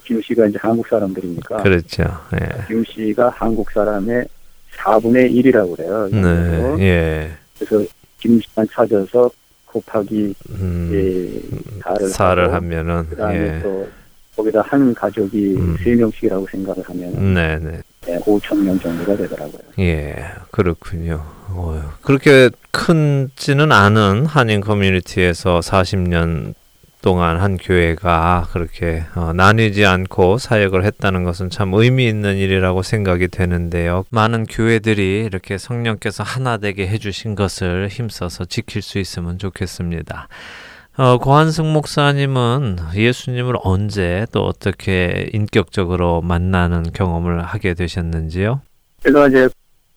[0.05, 2.05] 김 씨가 이제 한국 사람들이니까 그렇죠.
[2.35, 2.67] 예.
[2.69, 4.25] 김 씨가 한국 사람의
[4.77, 6.09] 4분의 1이라고 그래요.
[6.11, 6.77] 네.
[6.85, 7.31] 예.
[7.59, 7.85] 그래서
[8.19, 9.31] 김 씨만 찾아서
[9.71, 10.91] 곱하기 음.
[10.93, 13.61] 예, 사를, 사를 하고 하면은 그다음에 예.
[13.63, 13.89] 또
[14.37, 15.77] 거기다 한 가족이 음.
[15.83, 18.19] 세 명씩이라고 생각을 하면 네, 네.
[18.21, 19.61] 5천 명 정도가 되더라고요.
[19.79, 20.17] 예,
[20.51, 21.23] 그렇군요.
[21.51, 26.55] 어, 그렇게 큰지는 않은 한인 커뮤니티에서 40년
[27.03, 33.29] 동안 한 교회가 그렇게 어, 나뉘지 않고 사역을 했다는 것은 참 의미 있는 일이라고 생각이
[33.29, 34.05] 되는데요.
[34.11, 40.29] 많은 교회들이 이렇게 성령께서 하나 되게 해주신 것을 힘써서 지킬 수 있으면 좋겠습니다.
[40.97, 48.61] 어, 고한승 목사님은 예수님을 언제 또 어떻게 인격적으로 만나는 경험을 하게 되셨는지요?
[49.03, 49.49] 제가 이제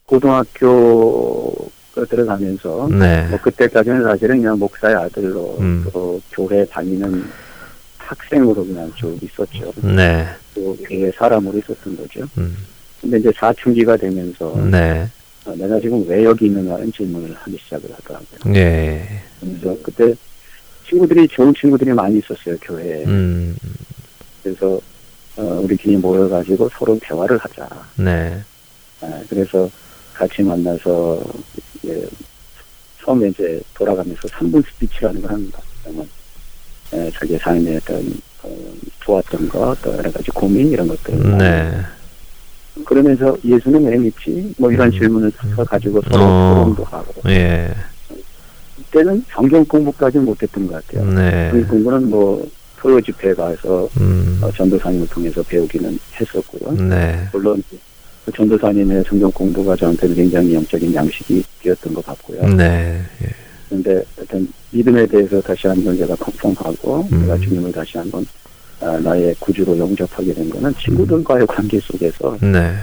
[0.05, 1.51] 고등학교
[1.93, 3.27] 들어가면서 네.
[3.29, 5.85] 뭐 그때까지는 사실은 그냥 목사의 아들로 음.
[5.93, 7.23] 또 교회 다니는
[7.97, 9.71] 학생으로 그냥 쭉 있었죠.
[9.81, 10.27] 네.
[10.55, 12.27] 또 교회 사람으로 있었던 거죠.
[12.37, 12.57] 음.
[12.99, 15.07] 근데 이제 사춘기가 되면서 네.
[15.45, 18.55] 어, 내가 지금 왜 여기 있느냐는 질문을 하기 시작을 하더라고요.
[18.55, 19.07] 예.
[19.39, 20.13] 그래서 그때
[20.87, 23.03] 친구들이 좋은 친구들이 많이 있었어요 교회에.
[23.05, 23.55] 음.
[24.41, 24.79] 그래서
[25.35, 27.67] 어, 우리끼리 모여가지고 서로 대화를 하자.
[27.97, 28.39] 네.
[29.01, 29.69] 아, 그래서
[30.13, 31.21] 같이 만나서
[31.83, 32.07] 이제
[33.03, 35.59] 처음에 이제 돌아가면서 3분 스피치라는 걸 합니다.
[35.83, 36.07] 그러면
[36.93, 38.13] 에, 자기 삶에 어떤
[38.43, 41.37] 어, 좋았던 것, 또 여러 가지 고민 이런 것들.
[41.37, 41.71] 네.
[42.85, 44.53] 그러면서 예수는 왜 믿지?
[44.57, 44.91] 뭐 이런 음.
[44.91, 45.31] 질문을
[45.67, 46.55] 가지고 서로 어.
[46.55, 47.13] 토론도 하고.
[47.29, 47.73] 예.
[48.77, 51.05] 그때는 성경 공부까지는 못했던 것 같아요.
[51.11, 51.49] 네.
[51.51, 54.39] 그 공부는 뭐 토요 집회 가서 음.
[54.41, 56.73] 어, 전도사님을 통해서 배우기는 했었고요.
[56.89, 57.27] 네.
[57.31, 57.63] 물론
[58.25, 62.47] 그 전도사님의 성경 공부가 저한테는 굉장히 영적인 양식이 되었던 것 같고요.
[62.55, 63.01] 네.
[63.21, 63.27] 예.
[63.67, 67.21] 그런데 어떤 믿음에 대해서 다시 한번 제가 컨펌하고 음.
[67.21, 68.25] 내가 주님을 다시 한번
[68.79, 72.75] 아, 나의 구주로 영접하게 된 거는 친구들과의 관계 속에서 네.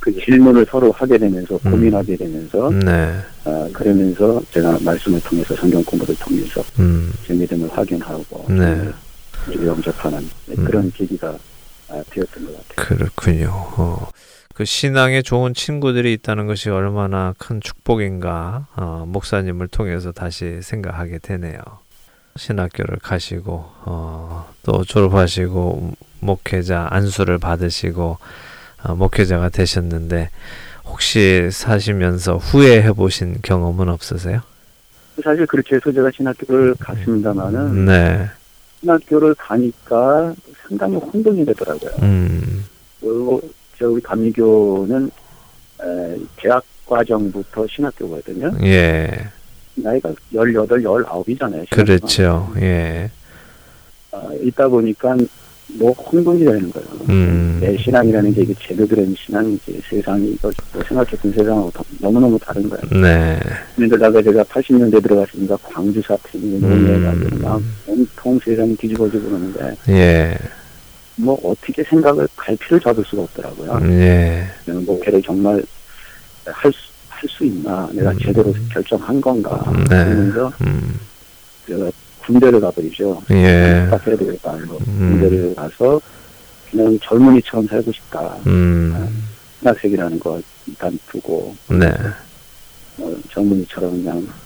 [0.00, 1.70] 그 질문을 서로 하게 되면서 음.
[1.70, 3.16] 고민하게 되면서 네.
[3.44, 7.12] 아, 그러면서 제가 말씀을 통해서 성경 공부를 통해서 음.
[7.26, 8.88] 제 믿음을 확인하고 네.
[9.44, 10.64] 구주로 영접하는 네, 음.
[10.64, 11.36] 그런 계기가
[11.88, 12.96] 아, 되었던 것 같아요.
[12.96, 13.48] 그렇군요.
[13.50, 14.08] 어.
[14.56, 21.58] 그 신앙에 좋은 친구들이 있다는 것이 얼마나 큰 축복인가 어, 목사님을 통해서 다시 생각하게 되네요.
[22.36, 28.16] 신학교를 가시고 어, 또 졸업하시고 목회자 안수를 받으시고
[28.84, 30.30] 어, 목회자가 되셨는데
[30.86, 34.40] 혹시 사시면서 후회해 보신 경험은 없으세요?
[35.22, 38.30] 사실 그렇게 해서 제가 신학교를 갔습니다마는 네.
[38.80, 40.34] 신학교를 가니까
[40.66, 41.90] 상당히 혼돈이 되더라고요.
[42.00, 42.64] 음.
[43.00, 43.42] 그리고
[43.78, 45.10] 저 우리 감리교는
[45.82, 48.52] 에, 대학 과정부터 신학교거든요.
[48.64, 49.10] 예.
[49.74, 50.52] 나이가 18,
[50.82, 51.68] 19이잖아요.
[51.70, 52.50] 그렇죠.
[52.60, 53.10] 예.
[54.12, 55.16] 아, 있다 보니까
[55.78, 56.88] 뭐 혼돈이 되는 거예요.
[57.08, 57.58] 음.
[57.60, 62.68] 내 신앙이라는 게 이게 제대로 된 신앙이지 세상이 이거 뭐 생각했던 세상하고 더- 너무너무 다른
[62.70, 63.02] 거예요.
[63.02, 63.38] 네.
[63.74, 67.42] 그러다가 제가 80년대 들어갔으니까 광주 사태니 논의해가지고 음.
[67.42, 70.38] 막 온통 세상이 뒤집어지고 그러는데 예.
[71.16, 73.80] 뭐 어떻게 생각을 갈피를 잡을 수가 없더라고요.
[73.92, 74.46] 예.
[74.66, 75.62] 저는 목회를 정말
[76.44, 78.18] 할 수, 할 수 있나, 내가 음.
[78.18, 80.04] 제대로 결정한 건가, 네.
[80.04, 81.00] 그러면서 음.
[81.66, 81.90] 제가
[82.24, 83.22] 군대를 가버리죠.
[83.30, 83.86] 예.
[83.90, 84.52] 딱 해야 되겠다.
[84.52, 85.18] 하고 음.
[85.20, 86.00] 군대를 가서
[86.70, 88.36] 그냥 젊은이처럼 살고 싶다.
[88.46, 89.24] 음.
[89.60, 91.86] 신학생이라는 거 일단 두고, 네.
[92.98, 94.45] 어, 젊은이처럼 그냥 어,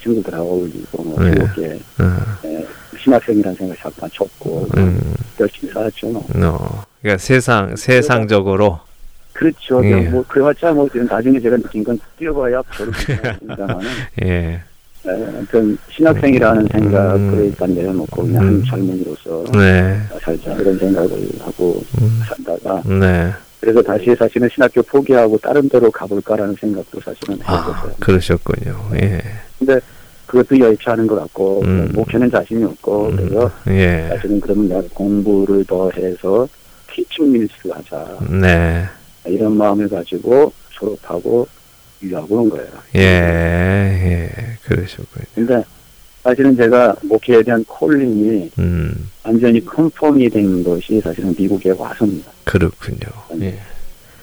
[0.00, 1.30] 친구들하고 어울리고, 뭐, 네.
[1.32, 2.46] 즐겁게 어.
[2.46, 2.66] 에,
[2.98, 5.14] 신학생이라는 생각 잠깐 접고, 음.
[5.40, 6.08] 열심히 살았죠.
[6.08, 6.26] 뭐.
[6.34, 6.84] 어.
[7.00, 8.80] 그러니까 세상 세상적으로
[9.32, 9.84] 그렇죠.
[9.84, 10.08] 예.
[10.08, 13.90] 뭐, 그래봤자 뭐, 나중에 제가 느낀 건 뛰어봐야 별로 못합니다만은
[14.24, 14.60] 예.
[15.04, 17.44] 어떤 신학생이라는 생각을 음.
[17.44, 18.48] 일단 내려놓고 그냥 음.
[18.48, 20.00] 한 젊은이로서 네.
[20.20, 22.20] 살자 이런 생각을 하고 음.
[22.26, 23.32] 살다가 네.
[23.60, 27.92] 그래서 다시 사실은 신학교 포기하고 다른 데로 가볼까라는 생각도 사실은 아, 했었어요.
[28.00, 28.90] 그러셨군요.
[29.00, 29.22] 예.
[29.58, 29.80] 근데
[30.26, 31.90] 그것도 여의치 않은 것 같고 음.
[31.94, 34.08] 목표는 자신이 없고 그래서 예.
[34.10, 36.46] 사실은 그러면 내가 공부를 더 해서
[36.92, 38.84] teaching ministry를 하자 네.
[39.26, 41.48] 이런 마음을 가지고 졸업하고
[42.02, 42.68] 유학을 온 거예요.
[42.96, 43.00] 예.
[43.00, 44.30] 예.
[44.64, 45.24] 그러셨군요.
[45.34, 45.64] 근데
[46.22, 49.08] 사실은 제가 목회에 대한 calling이 음.
[49.24, 52.30] 완전히 confirm이 된 것이 사실은 미국에 와서입니다.
[52.44, 52.98] 그렇군요.
[53.40, 53.58] 예.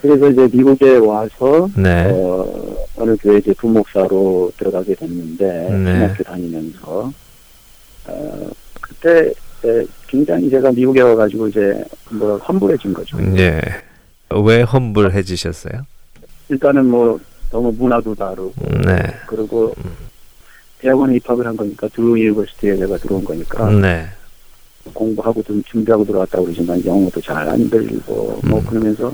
[0.06, 2.10] 그래서 이제 미국에 와서 네.
[2.12, 5.93] 어, 어느 교회 이제 부목사로 들어가게 됐는데 네.
[5.93, 7.12] 신학교 다니면서
[8.08, 8.49] 어,
[8.82, 9.32] 그때
[9.66, 13.18] 에, 굉장히 제가 미국에 와가지고 이제 뭐 humble해진 거죠.
[13.38, 13.60] 예.
[14.43, 15.82] 왜 humble해지셨어요?
[16.49, 17.20] 일단은 뭐
[17.51, 18.53] 너무 문화도 다르고
[18.86, 18.97] 네.
[19.26, 19.74] 그리고
[20.80, 24.06] 대학원에 입학을 한 거니까 Drew University에 내가 들어온 거니까 네.
[24.93, 28.66] 공부하고 좀 준비하고 들어왔다고 그러지만 영어도 잘 안 들리고 뭐 음.
[28.68, 29.12] 그러면서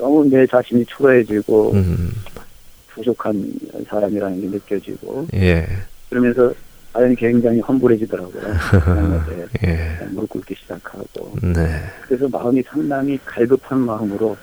[0.00, 2.10] 너무 내 자신이 초라해지고 음.
[2.88, 3.52] 부족한
[3.86, 5.66] 사람이라는 게 느껴지고 예.
[6.08, 6.52] 그러면서
[6.92, 8.42] 아연이 굉장히 험불해지더라고요.
[9.64, 10.06] 예.
[10.10, 11.80] 무릎 꿇기 시작하고 네.
[12.02, 14.36] 그래서 마음이 상당히 갈급한 마음으로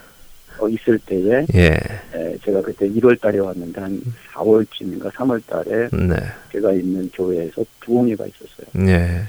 [0.59, 1.77] 어, 있을 때에 예.
[2.15, 4.01] 예 제가 그때 1월 달에 왔는데 한
[4.33, 6.15] 4월쯤인가 3월 달에 네.
[6.51, 8.87] 제가 있는 교회에서 부흥회가 있었어요.
[8.89, 9.23] 예.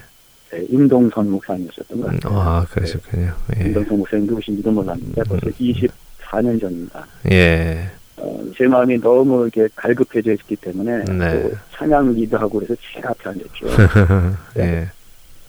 [0.51, 2.41] 네, 임동선 목사님이었던 것 같아요.
[2.41, 3.35] 아, 그러셨군요.
[3.57, 3.67] 예.
[3.67, 5.53] 임동선 목사님 누구신지도 몰랐는데 벌써 음.
[5.59, 5.91] 20
[6.29, 7.07] 4년 전입니다.
[7.31, 7.91] 예.
[8.17, 11.51] 어, 제 마음이 너무 이렇게 갈급해져 있기 때문에 네.
[11.73, 13.67] 찬양기도 하고 그래서 제일 앞에 앉았죠.
[14.59, 14.63] 예.
[14.63, 14.89] 네.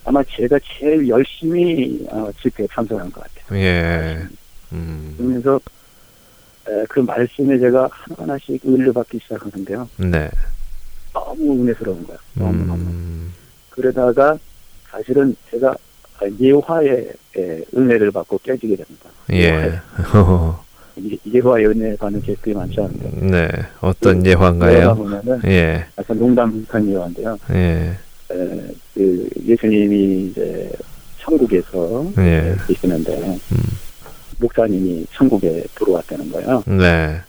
[0.06, 3.60] 아마 제가 제일 열심히 어, 집회에 참석한 것 같아요.
[3.60, 4.20] 예.
[4.22, 4.30] 음.
[4.72, 5.16] 음.
[5.18, 5.60] 그러면서
[6.68, 9.90] 에, 그 말씀에 제가 하나하나씩 의뢰받기 시작하는데요.
[9.98, 10.30] 네.
[11.14, 12.20] 너무 은혜스러운 거예요.
[12.36, 12.76] 너무너무.
[12.76, 13.34] 음.
[13.72, 14.38] 그러다가
[14.90, 15.76] 사실은 제가
[16.40, 17.14] 예화의
[17.76, 19.10] 은혜를 받고 깨지게 됩니다.
[19.32, 19.80] 예.
[21.02, 23.10] 이- 예화의 은혜 받는 제들이 많지 않은데.
[23.22, 23.48] 네.
[23.82, 24.96] 어떤 예화 예화인가요?
[24.96, 25.86] 보면은 예.
[25.98, 27.38] 약간 농담 비슷한 예화인데요.
[27.52, 27.92] 예.
[28.32, 28.62] 에,
[28.94, 30.72] 그 예수님이 이제
[31.20, 32.22] 천국에서 예.
[32.52, 33.18] 에, 계시는데
[33.52, 33.60] 음.
[34.40, 36.64] 목사님이 천국에 들어왔다는 거예요.
[36.68, 37.20] 네.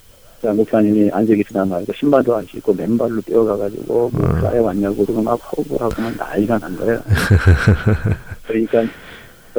[0.43, 4.21] 자, 목사님이 앉아 계시다 말고 신발도 안 신고 맨발로 뛰어가가지고 음.
[4.21, 7.01] 목사에 왔냐고 그러고 막 호구하고 막 난리가 난 거예요.
[8.47, 8.85] 그러니까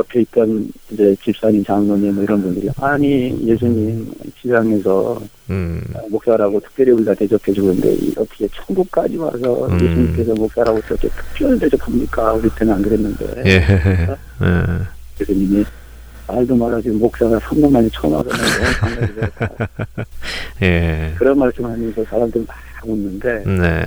[0.02, 5.82] 옆에 있던 이제 집사님, 장로님 뭐 이런 분들이 아니 예수님 지상에서 음.
[6.10, 9.76] 목사라고 특별히 우리가 대접해주고 있는데 이 어떻게 천국까지 와서 음.
[9.76, 12.34] 예수님께서 목사라고 그렇게 특별 대접합니까?
[12.34, 13.52] 우리 때는 안 그랬는데 예.
[13.52, 14.18] 예.
[15.20, 15.64] 예수님이
[16.28, 18.30] 말도 말하지 목사가 3년 만에 처음 너무
[18.80, 19.68] 반가워서
[20.64, 21.14] 예.
[21.18, 23.86] 그런 말씀하면서 사람들 막 웃는데 네.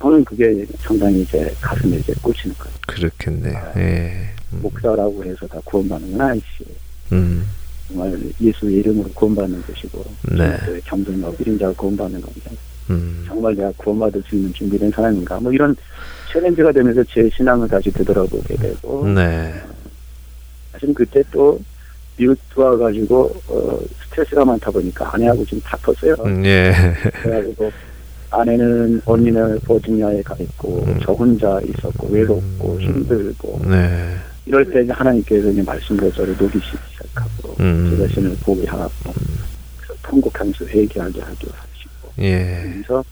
[0.00, 2.74] 저는 그게 상당히 이제 가슴에 이제 꽂히는 거예요.
[2.86, 3.72] 그렇겠네요.
[3.76, 4.39] 예.
[4.52, 4.60] 음.
[4.62, 6.64] 목사라고 해서 다 구원받는구나, 이씨.
[7.12, 7.46] 음.
[7.88, 10.56] 정말 예수의 이름으로 구원받는 것이고, 네.
[10.64, 12.50] 그 겸손하고 1인자가 구원받는 건데,
[12.90, 13.24] 음.
[13.26, 15.74] 정말 내가 구원받을 수 있는 준비된 사람인가, 뭐 이런
[16.32, 19.52] 챌린지가 되면서 제 신앙을 다시 되돌아보게 되고, 네.
[20.72, 21.60] 사실 그때 또
[22.16, 26.14] 미국 들어와가지고, 어, 스트레스가 많다 보니까 아내하고 좀 다퉜어요.
[26.24, 26.72] 음, 예.
[27.22, 27.72] 그래가지고,
[28.30, 31.00] 아내는 언니는 버지니아에 가 있고, 음.
[31.02, 32.80] 저 혼자 있었고, 외롭고, 음.
[32.80, 34.14] 힘들고, 네.
[34.46, 37.90] 이럴 때 이제 하나님께서 이제 말씀으로 저를 녹이시기 시작하고 음.
[37.90, 38.90] 제 자신을 보게 하고
[39.76, 42.70] 그래서 통곡하면서 회개하게 하게 하시고 예.
[42.72, 43.04] 그래서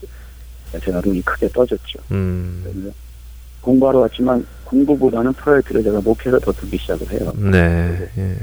[0.84, 1.98] 제가 눈이 크게 떠졌죠.
[2.10, 2.92] 음.
[3.60, 7.32] 공부하러 왔지만 공부보다는 프로젝트를 제가 목표를 더 두기 시작을 해요.
[7.36, 8.08] 네.
[8.18, 8.36] 예.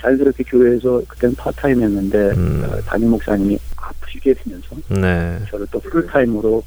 [0.00, 2.64] 자연스럽게 교회에서 그때는 파트타임 했는데 음.
[2.68, 5.38] 어, 담임 목사님이 아프시게 되면서 네.
[5.50, 6.62] 저를 또 풀타임으로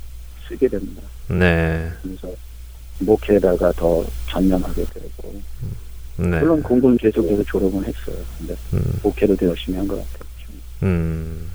[0.48, 1.02] 쓰게 됩니다.
[1.28, 1.90] 네.
[2.02, 2.34] 그래서
[3.00, 5.42] 목회에다가 더 전념하게 되고
[6.18, 6.40] 네.
[6.40, 8.16] 물론 공부는 계속해서 졸업은 했어요.
[8.38, 9.00] 근데 음.
[9.04, 10.30] 목회도 더 열심히 한 것 같아요.
[10.84, 11.50] 음.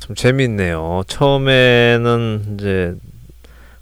[0.00, 1.02] 좀 재밌네요.
[1.06, 2.94] 처음에는 이제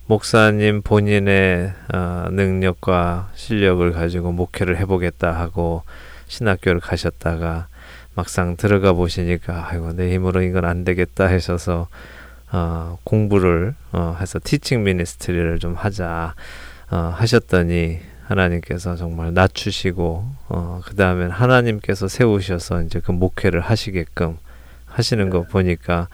[0.06, 5.82] 목사님 본인의 어, 능력과 실력을 가지고 목회를 해보겠다 하고
[6.28, 7.68] 신학교를 가셨다가
[8.14, 11.88] 막상 들어가 보시니까 아이고 내 힘으로 이건 안 되겠다 하셔서
[12.52, 16.34] 어, 공부를 어, 해서 티칭 미니스트리를 좀 하자
[16.90, 24.38] 어, 하셨더니 하나님께서 정말 낮추시고 어, 그 다음에 하나님께서 세우셔서 이제 그 목회를 하시게끔
[24.86, 26.08] 하시는 거 보니까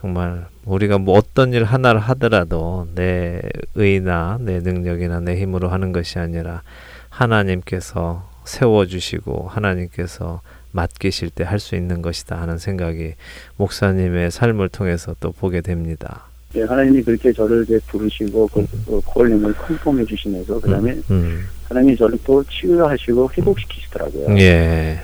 [0.00, 3.40] 정말 우리가 뭐 어떤 일 하나를 하더라도 내
[3.74, 6.62] 의나 내 능력이나 내 힘으로 하는 것이 아니라
[7.08, 10.40] 하나님께서 세워주시고 하나님께서
[10.76, 13.14] 맡기실 때 할 수 있는 것이다 하는 생각이
[13.56, 16.24] 목사님의 삶을 통해서 또 보게 됩니다.
[16.54, 22.18] 예, 하나님이 그렇게 저를 이제 부르시고 그, 그 콜링을 컨펌해 주시면서 그다음에 음, 하나님이 저를
[22.24, 24.38] 또 치유하시고 회복시키시더라고요.
[24.38, 25.00] 예,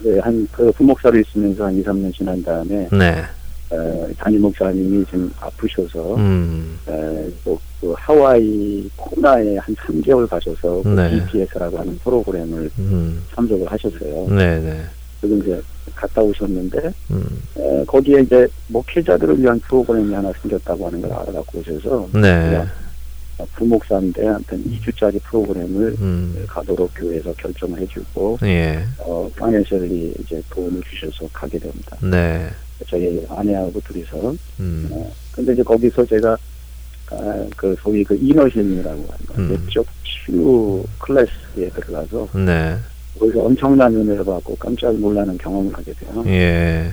[0.00, 3.24] 네, 한그 부목사로 있으면서 한 2, 3년 지난 다음에 네,
[3.70, 10.88] 어, 담임 목사님이 좀 아프셔서 음, 에, 또, 그 하와이 코나에 한 3개월 가셔서 그
[10.88, 11.10] 네.
[11.10, 14.26] BPS라고 하는 프로그램을 음, 참석을 하셨어요.
[14.30, 14.82] 네, 네,
[15.20, 15.60] 그리고 이제
[15.94, 22.08] 갔다 오셨는데 음, 에, 거기에 이제 목회자들을 위한 프로그램이 하나 생겼다고 하는 걸 알아갖고 오셔서
[22.14, 22.64] 네,
[23.54, 31.28] 부목사인데 한편 2주짜리 프로그램을 음, 가도록 교회에서 결정을 해주고 예, 어 파이낸셜리 이제 도움을 주셔서
[31.32, 31.96] 가게 됩니다.
[32.02, 32.48] 네,
[32.88, 34.34] 저희 아내하고 둘이서.
[34.60, 36.36] 음, 어, 근데 이제 거기서 제가
[37.10, 39.66] 아, 그 소위 그 이너힐링이라고 하는 음.
[40.04, 42.76] 치유 클래스에 들어가서 네,
[43.18, 46.24] 거기서 엄청난 은혜를 받고 깜짝 놀라는 경험을 하게 돼요.
[46.26, 46.90] 예,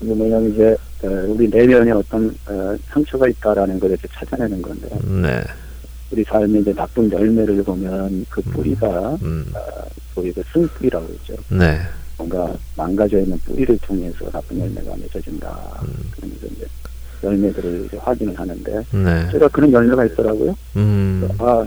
[0.00, 5.42] 이게 뭐냐면 이제 어, 우리 내면에 어떤 어, 상처가 있다라는 걸 이렇게 찾아내는 건데 네,
[6.10, 9.52] 우리 삶에 이제 나쁜 열매를 보면 그 뿌리가 음,
[10.14, 11.34] 소위 그 쓴뿌리라고 있죠.
[11.48, 11.78] 네,
[12.16, 15.80] 뭔가 망가져 있는 뿌리를 통해서 나쁜 열매가 맺어진다.
[15.82, 16.10] 음.
[16.16, 16.66] 그러면서 이제
[17.22, 20.56] 열매들을 이제 확인을 하는데 네, 제가 그런 열매가 있더라고요.
[20.76, 21.66] 음, 아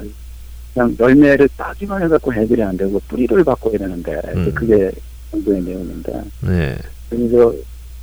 [0.74, 4.52] 그냥 열매를 따기만 해갖고 해결이 안 되고 뿌리를 바꿔야 되는데 음.
[4.54, 4.92] 그게
[5.32, 6.78] 정도의 내용인데 네.
[7.10, 7.54] 그래서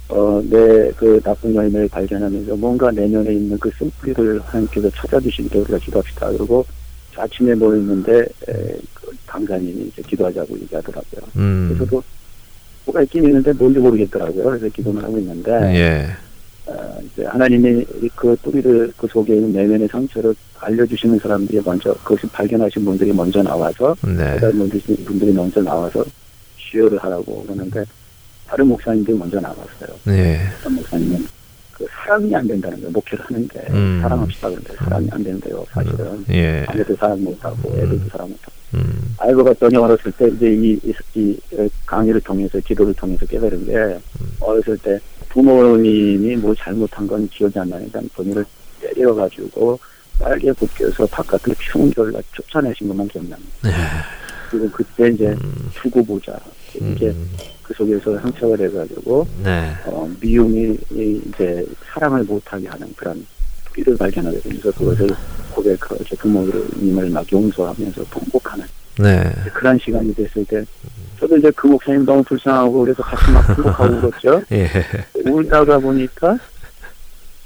[0.08, 6.30] 어, 내 그 나쁜 열매를 발견하면서 뭔가 내면에 있는 그 쓴뿌리를 하나님께서 찾아주시기를 우리가 기도합시다.
[6.32, 6.64] 그리고
[7.16, 11.20] 아침에 모였는데 에, 그 강사님이 이제 기도하자고 얘기하더라고요.
[11.36, 11.68] 음.
[11.68, 12.02] 그래서도
[12.86, 14.44] 뭐가 있긴 있는데 뭔지 모르겠더라고요.
[14.44, 16.06] 그래서 기도를 하고 있는데 예.
[16.70, 22.84] 어, 이제 하나님이 그 뿌리를 그 속에 있는 내면의 상처를 알려주시는 사람들이 먼저 그것을 발견하신
[22.84, 24.36] 분들이 먼저 나와서 네.
[24.36, 26.04] 다른 분들이, 분들이 먼저 나와서
[26.56, 27.84] 시효를 하라고 그러는데
[28.46, 29.96] 다른 목사님들이 먼저 나왔어요.
[30.08, 30.40] 예.
[30.60, 31.26] 어떤 목사님은
[31.72, 32.90] 그 사랑이 안 된다는 거예요.
[32.90, 33.98] 목회를 하는데 음.
[34.02, 35.64] 사랑합시다 그런데 사랑이 안 된대요.
[35.70, 36.64] 사실은 예.
[36.68, 39.14] 아내도 사랑 못하고 애들도 사랑 못하고 음.
[39.18, 43.98] 알고 봤더니 어렸을 때 이제 이, 이, 이 강의를 통해서 기도를 통해서 깨달은 게
[44.40, 45.00] 어렸을 때
[45.30, 48.44] 부모님이 뭐 잘못한 건 기억이 안 나니까 본인을
[48.80, 49.78] 때려가지고
[50.18, 53.50] 빨개 굽겨서 바깥으로 충돌 쫓아내신 것만 기억납니다.
[53.62, 53.70] 네.
[54.50, 55.70] 그리고 그때 이제 음.
[55.74, 56.38] 두고 보자.
[56.74, 57.30] 이게 음.
[57.62, 59.72] 그 속에서 상처가 돼가지고 네.
[59.86, 63.24] 어, 미움이 이- 이제 사랑을 못하게 하는 그런
[63.66, 65.08] 뿌리를 발견하게 되면서 그것을
[65.52, 68.64] 고백하고 이제 부모님을 막 용서하면서 통곡하는
[69.02, 69.32] 네.
[69.54, 70.64] 그런 시간이 됐을 때
[71.18, 74.42] 저도 이제 그 목사님 너무 불쌍하고 그래서 같이 막 통곡하고 울었죠.
[74.52, 74.68] 예.
[75.26, 76.38] 울다가 보니까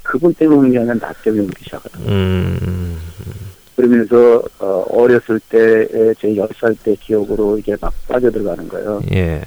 [0.01, 2.11] 그분 때문에 아니라 나 때문에 울기 시작하더라고요.
[2.11, 2.97] 음.
[3.75, 9.01] 그러면서 어, 어렸을 때에 제 10살 때 기억으로 이게 막 빠져들어가는 거예요.
[9.13, 9.41] 예.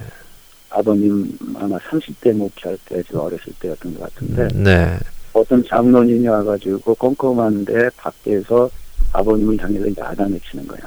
[0.71, 4.99] 아버님 아마 30대 목회할 때 제가 어렸을 때였던 것 같은데 네.
[5.33, 8.69] 어떤 장로님이 와가지고 껌껌한데 밖에서
[9.13, 10.81] 아버님을 향해서 야단을 치는 거야.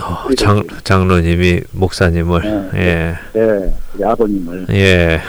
[0.00, 3.14] 어, 장 장로님이 목사님을 네.
[3.32, 4.66] 네, 우리 아버님을.
[4.70, 4.74] 예.
[4.74, 5.20] 예.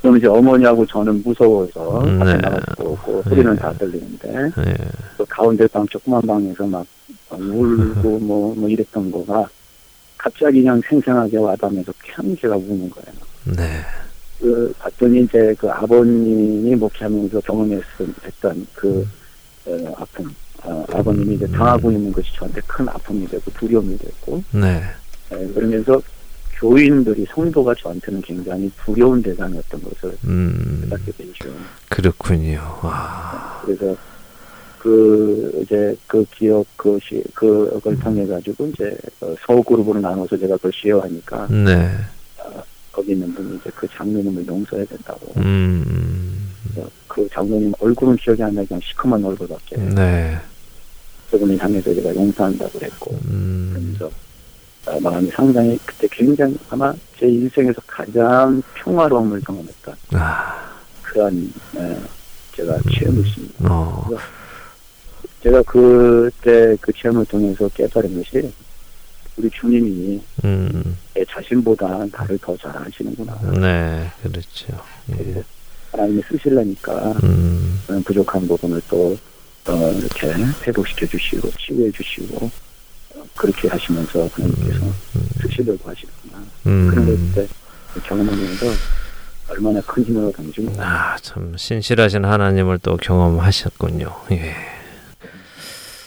[0.00, 2.18] 그럼 이제 어머니하고 저는 무서워서 네.
[2.18, 3.58] 밖에 나갈 수도 없고 소리는 네.
[3.58, 4.74] 다 들리는데 예.
[5.18, 6.86] 또 가운데 방 조그만 방에서 막
[7.30, 9.48] 울고 뭐, 뭐 이랬던 거가
[10.16, 13.12] 갑자기 그냥 생생하게 와닿으면서 그냥 제가 우는 거예요.
[13.56, 13.80] 네.
[14.38, 19.06] 그 봤더니 이제 그 아버님이 목회하면서 경험했던 그
[19.66, 20.32] 어, 아픔,
[20.66, 24.82] 어, 아버님이 이제 당하고 있는 것이 저한테 큰 아픔이 되고 두려움이 됐고 네.
[25.32, 26.02] 예, 그러면서
[26.58, 30.80] 교인들이 성도가 저한테는 굉장히 두려운 대상이었던 것을 음.
[30.84, 31.50] 깨닫게 되죠.
[31.88, 32.60] 그렇군요.
[32.82, 33.62] 와.
[33.64, 33.96] 그래서
[34.78, 41.48] 그 이제 그 기억 그시 그걸 통해 가지고 이제 어, 서그룹으로 나눠서 제가 그걸 시어하니까
[41.48, 41.90] 네.
[42.90, 45.32] 거기 있는 분이 이제 그 장로님을 용서해야 된다고.
[45.36, 46.52] 음.
[47.06, 49.76] 그 장로님 얼굴은 기억이 안 그냥 시커먼 얼굴밖에.
[49.76, 50.38] 네.
[51.30, 53.18] 그분을 향해서 제가 용서한다고 그랬고.
[53.26, 53.94] 음.
[53.96, 54.10] 그래서
[54.86, 60.54] 아, 마음이 상당히 그때 굉장히 아마 제 인생에서 가장 평화로움을 경험했던 아.
[61.02, 61.98] 그런 예,
[62.54, 63.54] 제가 체험이었습니다.
[63.68, 64.08] 어.
[65.42, 68.52] 제가 그때 그 체험을 통해서 깨달은 것이
[69.36, 70.96] 우리 주님이 음.
[71.14, 73.38] 내 자신보다 나를 더 잘 아시는구나.
[73.60, 74.10] 네.
[74.22, 74.80] 그렇죠.
[75.18, 75.42] 예.
[75.92, 77.80] 하나님이 쓰시려니까 음.
[78.04, 79.16] 부족한 부분을 또
[79.68, 80.32] 어, 이렇게
[80.66, 82.50] 회복시켜 주시고 치유해 주시고
[83.16, 84.86] 어, 그렇게 하시면서 하나님께서
[85.42, 86.44] 쓰시려고 하시구나.
[86.62, 87.32] 그런 걸 음.
[87.34, 87.48] 그때
[88.06, 88.66] 경험하면서
[89.48, 90.82] 얼마나 큰 힘을 얻었는지 몰라요.
[90.82, 94.12] 아, 참 신실하신 하나님을 또 경험하셨군요.
[94.32, 94.54] 예.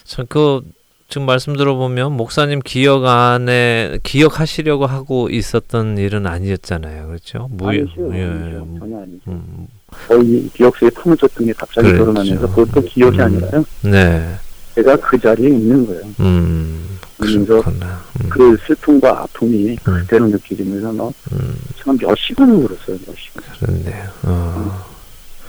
[0.04, 0.62] 참그
[1.08, 7.08] 지금 말씀 들어보면 목사님 기억 안에 기억하시려고 하고 있었던 일은 아니었잖아요.
[7.08, 7.48] 그렇죠?
[7.52, 7.80] 무예.
[7.80, 8.16] 아니죠.
[8.16, 8.24] 예.
[8.26, 8.80] 아니죠.
[8.80, 9.22] 전혀 아니죠.
[9.28, 9.68] 음,
[10.08, 12.12] 거의 기억 속에 파묻혔던 게 갑자기 그렇죠.
[12.12, 13.24] 드러나면서 그것도 기억이 음.
[13.24, 13.66] 아니라요.
[13.84, 14.36] 네.
[14.76, 16.02] 제가 그 자리에 있는 거예요.
[16.20, 17.00] 음.
[17.18, 18.02] 그렇구나.
[18.22, 18.30] 음.
[18.30, 21.56] 그 슬픔과 아픔이 그대로 느껴지면서 뭐 음.
[21.78, 22.98] 참몇 시간을 울었어요.
[23.06, 23.44] 몇 시간.
[23.60, 24.10] 그렇네요.
[24.24, 24.86] 어.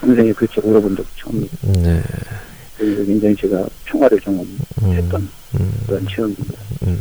[0.00, 1.48] 평생에 그렇게 울어본 적이 처음이에요.
[1.84, 2.02] 네.
[2.76, 5.28] 그래서 굉장히 제가 평화를 경험했던
[5.60, 5.72] 음.
[5.86, 6.54] 그런 체험입니다.
[6.86, 6.98] 음.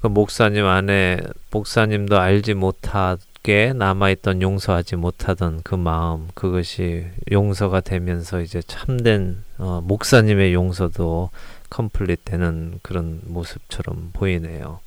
[0.00, 1.18] 그 목사님 안에
[1.50, 9.80] 목사님도 알지 못하 게 남아있던 용서하지 못하던 그 마음 그것이 용서가 되면서 이제 참된 어,
[9.84, 11.30] 목사님의 용서도
[11.70, 14.80] 컴플릿 되는 그런 모습처럼 보이네요.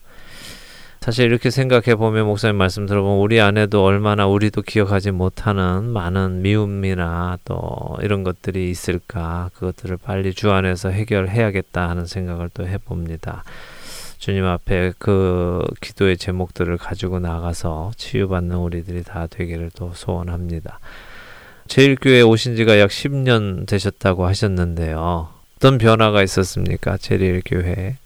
[1.03, 7.39] 사실 이렇게 생각해 보면 목사님 말씀 들어보면 우리 안에도 얼마나 우리도 기억하지 못하는 많은 미움이나
[7.43, 13.43] 또 이런 것들이 있을까 그것들을 빨리 주 안에서 해결해야겠다 하는 생각을 또 해봅니다.
[14.21, 20.79] 주님 앞에 그 기도의 제목들을 가지고 나가서 치유받는 우리들이 다 되기를 또 소원합니다.
[21.67, 25.27] 제일교회 오신 지가 약 10년 되셨다고 하셨는데요.
[25.57, 26.97] 어떤 변화가 있었습니까?
[26.97, 27.97] 제일교회.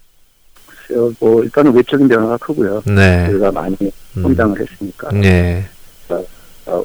[1.20, 2.82] 뭐 일단은 외적인 변화가 크고요.
[2.86, 3.28] 네.
[3.28, 3.76] 우리가 많이
[4.16, 4.22] 음.
[4.22, 5.66] 성장을 했으니까 네.
[6.64, 6.82] 어,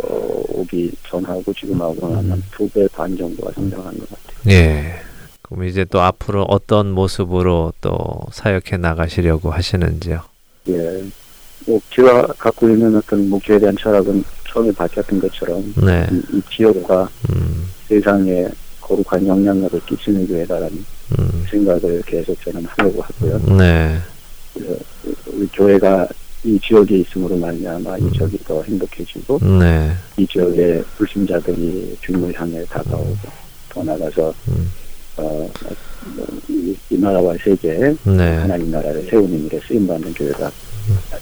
[0.50, 2.32] 오기 전하고 지금하고는 음.
[2.32, 4.54] 한두배 반 정도가 성장한 것 같아요.
[4.54, 5.11] 예.
[5.52, 7.98] 그럼 이제 또 앞으로 어떤 모습으로 또
[8.32, 10.22] 사역해 나가시려고 하시는지요?
[10.70, 11.04] 예.
[11.68, 16.08] 목회가 갖고 있는 어떤 목회에 대한 철학은 처음에 밝혔던 것처럼 네.
[16.10, 18.48] 이, 이 지역과 음, 세상에
[18.80, 20.86] 거룩한 영향력을 끼치는 교회다라는
[21.20, 23.58] 음, 생각을 계속 저는 하려고 하고요.
[23.58, 23.98] 네.
[24.54, 24.76] 그래서
[25.28, 26.08] 우리 교회가
[26.46, 28.08] 이 지역에 있음으로 말미암아 음.
[28.08, 29.92] 이 지역이 더 행복해지고 네.
[30.16, 33.18] 이 지역의 불신자들이 주님을 향해 다가오고
[33.70, 34.72] 더 나가서 음.
[35.18, 35.52] 어,
[36.50, 38.36] 이, 이 나라와 세계에 네.
[38.38, 40.52] 하나님 나라를 세우는 일에 쓰임받는 교회가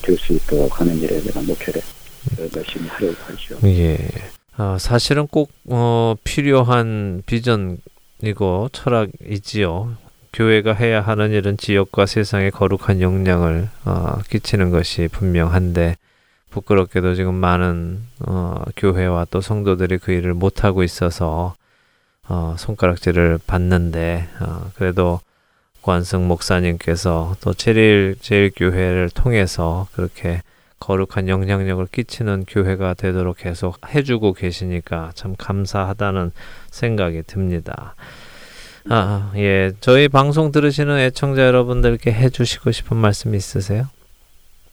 [0.01, 1.81] 될 수 있도록 하는 일에 제가 목회를
[2.55, 3.57] 열심히 하려고 하죠.
[3.67, 3.97] 예.
[4.57, 9.95] 아, 사실은 꼭 어, 필요한 비전이고 철학이지요.
[10.31, 15.95] 교회가 해야 하는 일은 지역과 세상에 거룩한 영향을 어, 끼치는 것이 분명한데
[16.51, 21.55] 부끄럽게도 지금 많은 어, 교회와 또 성도들이 그 일을 못 하고 있어서
[22.29, 25.19] 어, 손가락질을 받는데 어, 그래도
[25.81, 30.41] 관승 목사님께서 또 제일 제일 교회를 통해서 그렇게
[30.79, 36.31] 거룩한 영향력을 끼치는 교회가 되도록 계속 해주고 계시니까 참 감사하다는
[36.69, 37.95] 생각이 듭니다.
[38.87, 39.71] 아, 예.
[39.81, 43.87] 저희 방송 들으시는 애청자 여러분들께 해주시고 싶은 말씀 있으세요?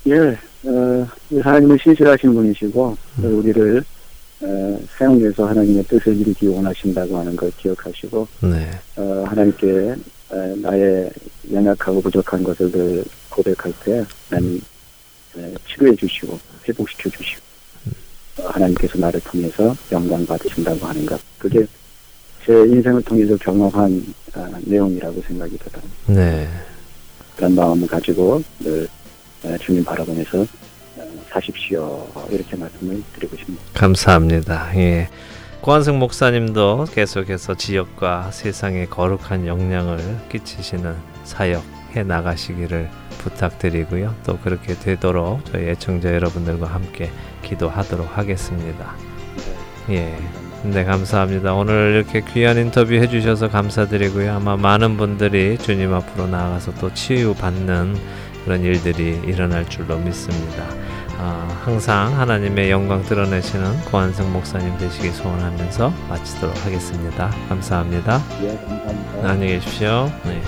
[0.06, 0.38] 예,
[0.68, 1.08] 어,
[1.42, 3.24] 하나님은 신실하신 분이시고 음.
[3.24, 3.82] 우리를
[4.42, 8.70] 어, 사용해서 하나님의 뜻을 이루기 원하신다고 하는 걸 기억하시고 네.
[8.96, 9.94] 어, 하나님께
[10.30, 11.10] 어, 나의
[11.52, 14.60] 연약하고 부족한 것을 늘 고백할 때 하나님
[15.36, 17.40] 어, 치료해 주시고 회복시켜 주시고
[18.38, 21.66] 어, 하나님께서 나를 통해서 영광 받으신다고 하는 것 그게
[22.44, 25.82] 제 인생을 통해서 경험한 어, 내용이라고 생각이 들어요.
[26.06, 26.48] 네.
[27.36, 28.86] 그런 마음을 가지고 늘
[29.44, 30.46] 어, 주님 바라보면서 어,
[31.36, 33.64] 사십시오 이렇게 말씀을 드리고 싶습니다.
[33.74, 34.76] 감사합니다.
[34.76, 35.08] 예.
[35.60, 39.98] 고한승 목사님도 계속해서 지역과 세상에 거룩한 영향을
[40.30, 41.62] 끼치시는 사역
[41.94, 44.14] 해 나가시기를 부탁드리고요.
[44.24, 47.10] 또 그렇게 되도록 저희 애청자 여러분들과 함께
[47.42, 48.94] 기도하도록 하겠습니다.
[49.90, 50.16] 예.
[50.62, 51.52] 네, 감사합니다.
[51.54, 54.32] 오늘 이렇게 귀한 인터뷰 해주셔서 감사드리고요.
[54.32, 57.96] 아마 많은 분들이 주님 앞으로 나아가서 또 치유받는
[58.44, 60.85] 그런 일들이 일어날 줄로 믿습니다.
[61.18, 67.30] 아, 항상 하나님의 영광 드러내시는 고한승 목사님 되시기 소원하면서 마치도록 하겠습니다.
[67.48, 68.22] 감사합니다.
[68.42, 69.28] 예, 감사합니다.
[69.28, 70.10] 안녕히 계십시오.
[70.24, 70.42] 네.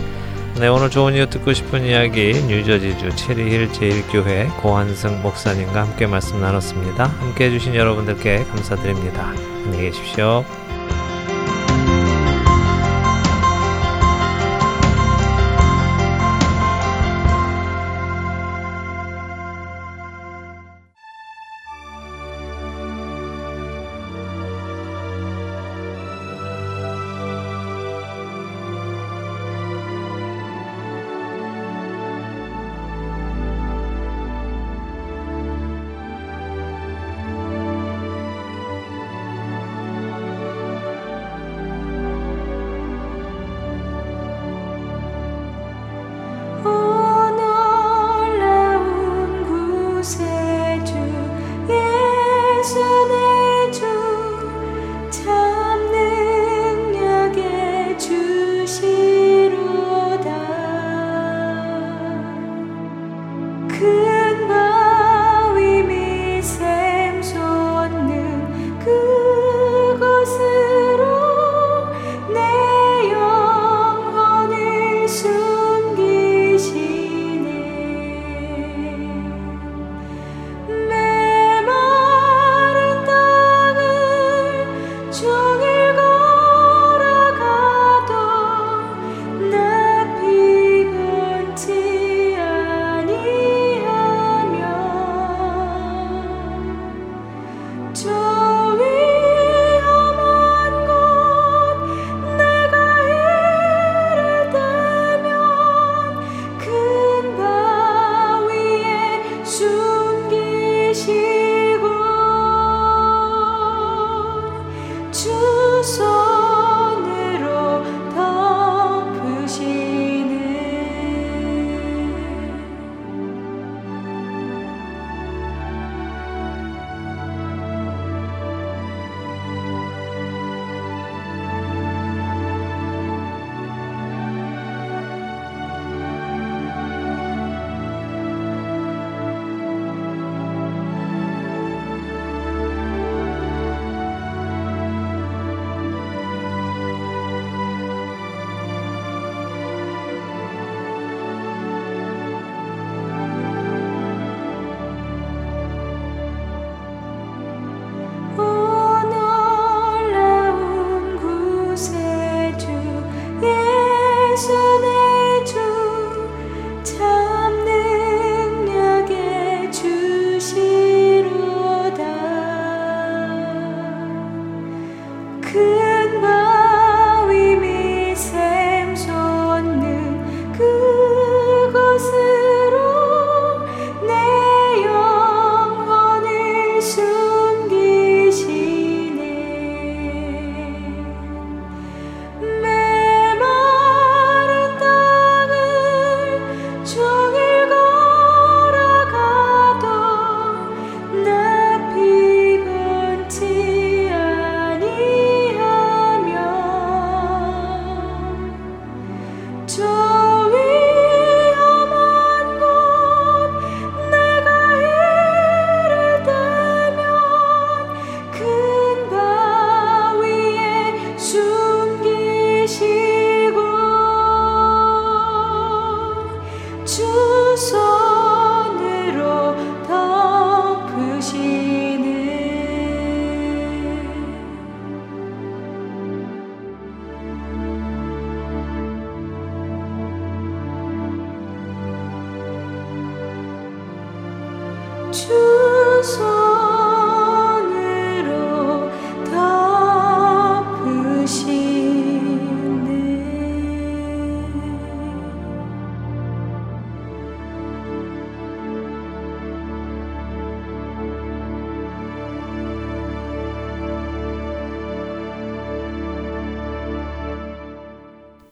[0.59, 7.05] 네, 오늘 좋은 이유 듣고 싶은 이야기 뉴저지주 체리힐 제1교회 고한승 목사님과 함께 말씀 나눴습니다.
[7.05, 9.29] 함께 해주신 여러분들께 감사드립니다.
[9.65, 10.45] 안녕히 계십시오.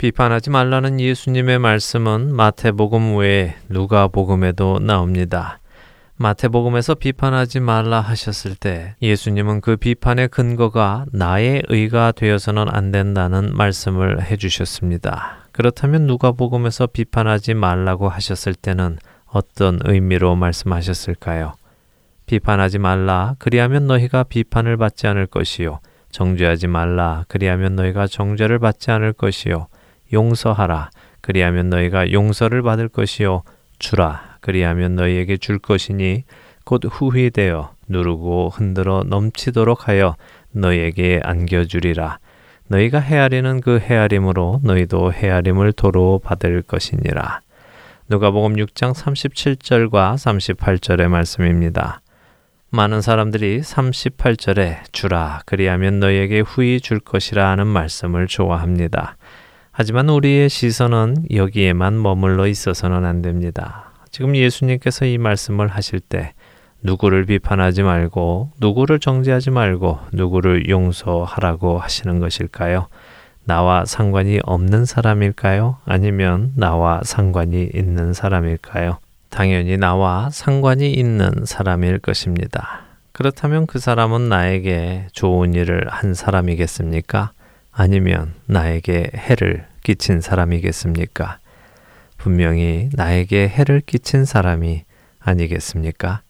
[0.06, 5.58] 비판하지 말라는 예수님의 말씀은 마태복음 외에 누가복음에도 나옵니다.
[6.18, 14.22] 마태복음에서 비판하지 말라 하셨을 때 예수님은 그 비판의 근거가 나의 의가 되어서는 안 된다는 말씀을
[14.22, 15.48] 해주셨습니다.
[15.52, 21.52] 그렇다면 누가복음에서 비판하지 말라고 하셨을 때는 어떤 의미로 말씀하셨을까요?
[22.24, 29.12] 비판하지 말라 그리하면 너희가 비판을 받지 않을 것이요 정죄하지 말라 그리하면 너희가 정죄를 받지 않을
[29.12, 29.68] 것이요
[30.12, 30.90] 용서하라
[31.20, 33.42] 그리하면 너희가 용서를 받을 것이요
[33.78, 36.24] 주라 그리하면 너희에게 줄 것이니
[36.64, 40.16] 곧 후휘되어 누르고 흔들어 넘치도록 하여
[40.52, 42.18] 너희에게 안겨주리라
[42.68, 47.40] 너희가 헤아리는 그 헤아림으로 너희도 헤아림을 도로 받을 것이니라
[48.08, 52.02] 누가복음 6장 37절과 38절의 말씀입니다.
[52.70, 59.16] 많은 사람들이 38절에 주라 그리하면 너희에게 후히 줄 것이라 하는 말씀을 좋아합니다.
[59.78, 63.92] 하지만 우리의 시선은 여기에만 머물러 있어서는 안 됩니다.
[64.10, 66.32] 지금 예수님께서 이 말씀을 하실 때
[66.80, 72.88] 누구를 비판하지 말고 누구를 정죄하지 말고 누구를 용서하라고 하시는 것일까요?
[73.44, 75.76] 나와 상관이 없는 사람일까요?
[75.84, 78.96] 아니면 나와 상관이 있는 사람일까요?
[79.28, 82.86] 당연히 나와 상관이 있는 사람일 것입니다.
[83.12, 87.32] 그렇다면 그 사람은 나에게 좋은 일을 한 사람이겠습니까?
[87.78, 91.38] 아니면 나에게 해를 끼친 사람이겠습니까?
[92.16, 94.84] 분명히 나에게 해를 끼친 사람이
[95.20, 96.22] 아니겠습니까?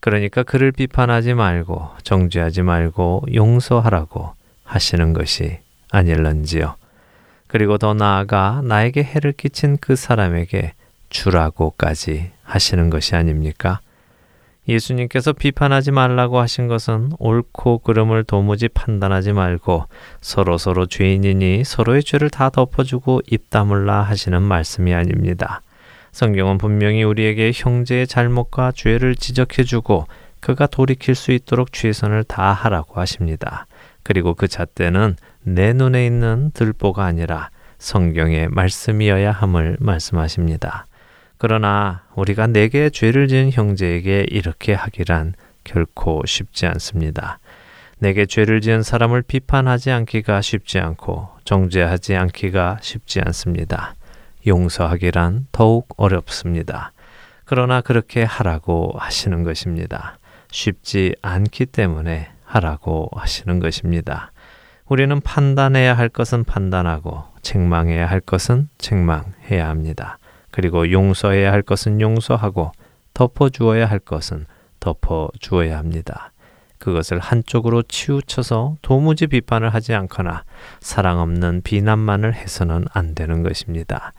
[0.00, 4.32] 그러니까 그를 비판하지 말고 정죄하지 말고 용서하라고
[4.64, 5.58] 하시는 것이
[5.90, 6.76] 아닐런지요.
[7.46, 10.72] 그리고 더 나아가 나에게 해를 끼친 그 사람에게
[11.10, 13.80] 주라고까지 하시는 것이 아닙니까?
[14.70, 19.86] 예수님께서 비판하지 말라고 하신 것은 옳고 그름을 도무지 판단하지 말고
[20.20, 25.62] 서로 서로 죄인이니 서로의 죄를 다 덮어주고 입 다물라 하시는 말씀이 아닙니다.
[26.12, 30.06] 성경은 분명히 우리에게 형제의 잘못과 죄를 지적해주고
[30.40, 33.66] 그가 돌이킬 수 있도록 최선을 다하라고 하십니다.
[34.02, 40.86] 그리고 그 잣대는 내 눈에 있는 들보가 아니라 성경의 말씀이어야 함을 말씀하십니다.
[41.42, 45.32] 그러나 우리가 내게 죄를 지은 형제에게 이렇게 하기란
[45.64, 47.38] 결코 쉽지 않습니다.
[47.98, 53.94] 내게 죄를 지은 사람을 비판하지 않기가 쉽지 않고 정죄하지 않기가 쉽지 않습니다.
[54.46, 56.92] 용서하기란 더욱 어렵습니다.
[57.46, 60.18] 그러나 그렇게 하라고 하시는 것입니다.
[60.52, 64.32] 쉽지 않기 때문에 하라고 하시는 것입니다.
[64.84, 70.18] 우리는 판단해야 할 것은 판단하고 책망해야 할 것은 책망해야 합니다.
[70.50, 72.72] 그리고 용서해야 할 것은 용서하고
[73.14, 74.46] 덮어주어야 할 것은
[74.80, 76.32] 덮어주어야 합니다.
[76.78, 80.44] 그것을 한쪽으로 치우쳐서 도무지 비판을 하지 않거나
[80.80, 84.12] 사랑 없는 비난만을 해서는 안 되는 것입니다.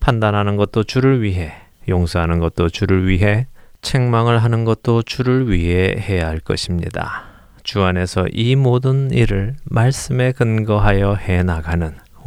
[0.00, 1.52] 판단하는 것도 주를 위해,
[1.86, 3.46] 용서하는 것도 주를 위해,
[3.82, 7.24] 책망을 하는 것도 주를 위해 해야 할 것입니다.
[7.62, 11.94] 주 안에서 이 모든 일을 말씀에 근거하여 해 나가는